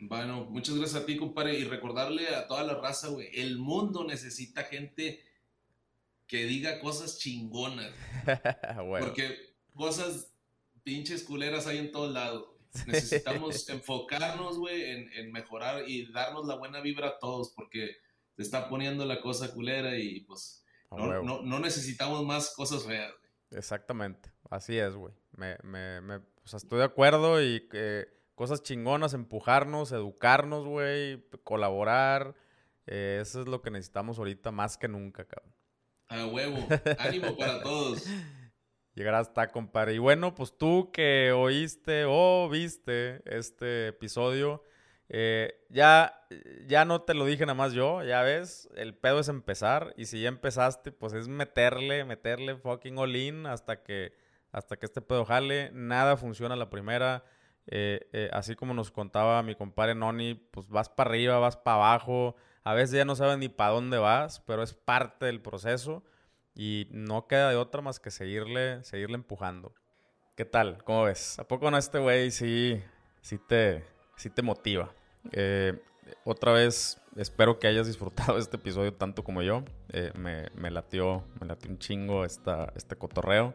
[0.00, 1.56] Bueno, muchas gracias a ti, compadre.
[1.56, 5.24] Y recordarle a toda la raza, güey, el mundo necesita gente
[6.26, 7.92] que diga cosas chingonas.
[9.00, 10.34] Porque cosas
[10.82, 12.48] pinches culeras hay en todos lados.
[12.88, 17.96] Necesitamos enfocarnos, güey, en, mejorar y darnos la buena vibra a todos, porque
[18.34, 23.12] se está poniendo la cosa culera y pues no, no, necesitamos más cosas feas.
[23.52, 25.12] Exactamente, así es, güey.
[25.36, 31.24] Me, me, me, o sea, estoy de acuerdo y que cosas chingonas, empujarnos, educarnos, güey,
[31.42, 32.34] colaborar.
[32.86, 35.54] Eh, eso es lo que necesitamos ahorita más que nunca, cabrón.
[36.08, 36.58] A huevo,
[36.98, 38.06] ánimo para todos.
[38.94, 39.94] Llegar hasta, compadre.
[39.94, 44.62] Y bueno, pues tú que oíste o viste este episodio,
[45.08, 46.26] eh, ya,
[46.66, 49.94] ya no te lo dije nada más yo, ya ves, el pedo es empezar.
[49.96, 54.12] Y si ya empezaste, pues es meterle, meterle fucking all in hasta que
[54.54, 55.70] hasta que este pedo jale.
[55.72, 57.24] Nada funciona la primera.
[57.66, 61.76] Eh, eh, así como nos contaba mi compadre Noni, pues vas para arriba, vas para
[61.76, 62.36] abajo.
[62.62, 66.04] A veces ya no sabes ni para dónde vas, pero es parte del proceso
[66.54, 69.74] y no queda de otra más que seguirle, seguirle empujando.
[70.36, 70.82] ¿Qué tal?
[70.84, 71.38] ¿Cómo ves?
[71.38, 72.80] ¿A poco no este güey sí,
[73.22, 73.84] sí, te,
[74.16, 74.92] sí te motiva?
[75.32, 75.80] Eh,
[76.24, 79.64] otra vez, espero que hayas disfrutado este episodio tanto como yo.
[80.14, 83.54] me, me, latió, me latió un chingo esta, este cotorreo.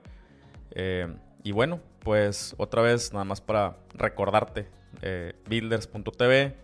[0.72, 1.08] Eh,
[1.44, 4.68] y bueno, pues otra vez, nada más para recordarte,
[5.02, 6.56] eh, builders.tv,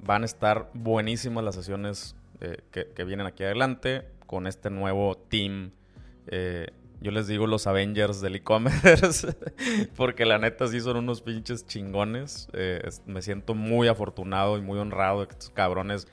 [0.00, 5.72] van a estar buenísimas las sesiones eh, que, vienen aquí adelante con este nuevo team.
[7.00, 9.36] yo les digo los Avengers del e-commerce,
[9.96, 12.48] porque la neta sí son unos pinches chingones.
[13.06, 16.08] me siento muy afortunado y muy honrado de que estos cabrones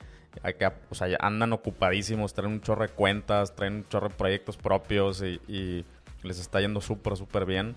[0.90, 5.22] o sea, andan ocupadísimos, traen un chorro de cuentas, traen un chorro de proyectos propios
[5.22, 5.84] y
[6.22, 7.76] les está yendo súper, súper bien.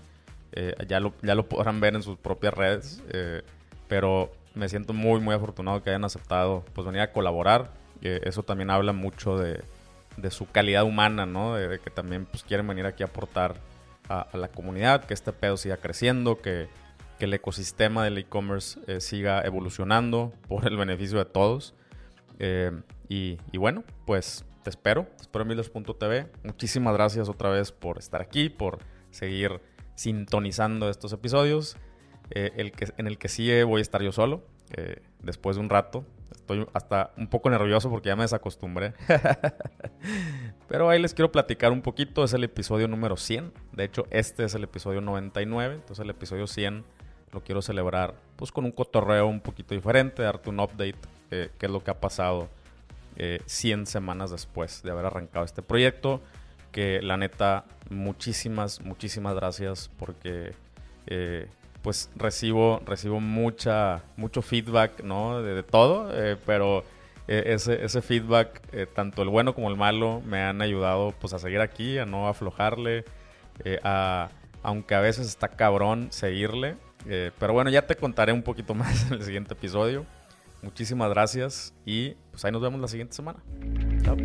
[0.52, 3.02] Eh, ya, lo, ya lo podrán ver en sus propias redes.
[3.10, 3.42] Eh,
[3.88, 7.70] pero me siento muy, muy afortunado que hayan aceptado pues venir a colaborar.
[8.02, 9.62] eso también habla mucho de,
[10.16, 11.54] de, su calidad humana, ¿no?
[11.56, 13.56] De, que también pues quieren venir aquí a aportar
[14.08, 16.68] a, la comunidad, que este pedo siga creciendo, que,
[17.18, 21.74] que el ecosistema del e-commerce eh, siga evolucionando por el beneficio de todos.
[23.08, 26.26] y bueno, pues te espero, te espero en TV.
[26.42, 28.78] Muchísimas gracias otra vez por estar aquí, por
[29.10, 29.60] seguir
[29.94, 31.76] sintonizando estos episodios.
[32.30, 34.42] Eh, el que, en el que sigue voy a estar yo solo,
[34.72, 36.04] eh, después de un rato.
[36.34, 38.94] Estoy hasta un poco nervioso porque ya me desacostumbré.
[40.68, 42.24] Pero ahí les quiero platicar un poquito.
[42.24, 43.52] Es el episodio número 100.
[43.72, 45.74] De hecho, este es el episodio 99.
[45.74, 46.84] Entonces el episodio 100
[47.32, 50.96] lo quiero celebrar pues con un cotorreo un poquito diferente, darte un update,
[51.30, 52.48] eh, qué es lo que ha pasado
[53.16, 56.20] 100 eh, semanas después de haber arrancado este proyecto.
[56.72, 60.52] Que la neta, muchísimas, muchísimas gracias porque
[61.06, 61.46] eh,
[61.82, 65.40] pues recibo, recibo mucha, mucho feedback, ¿no?
[65.40, 66.82] De, todo, eh, pero
[67.28, 68.60] ese, ese feedback,
[68.94, 72.28] tanto el bueno como el malo, me han ayudado pues a seguir aquí, a no
[72.28, 73.04] aflojarle,
[73.82, 74.30] a,
[74.62, 76.76] aunque a veces está cabrón seguirle.
[77.38, 80.04] pero bueno, ya te contaré un poquito más en el siguiente episodio.
[80.64, 83.44] Muchísimas gracias y pues ahí nos vemos la siguiente semana.
[84.02, 84.16] Chao.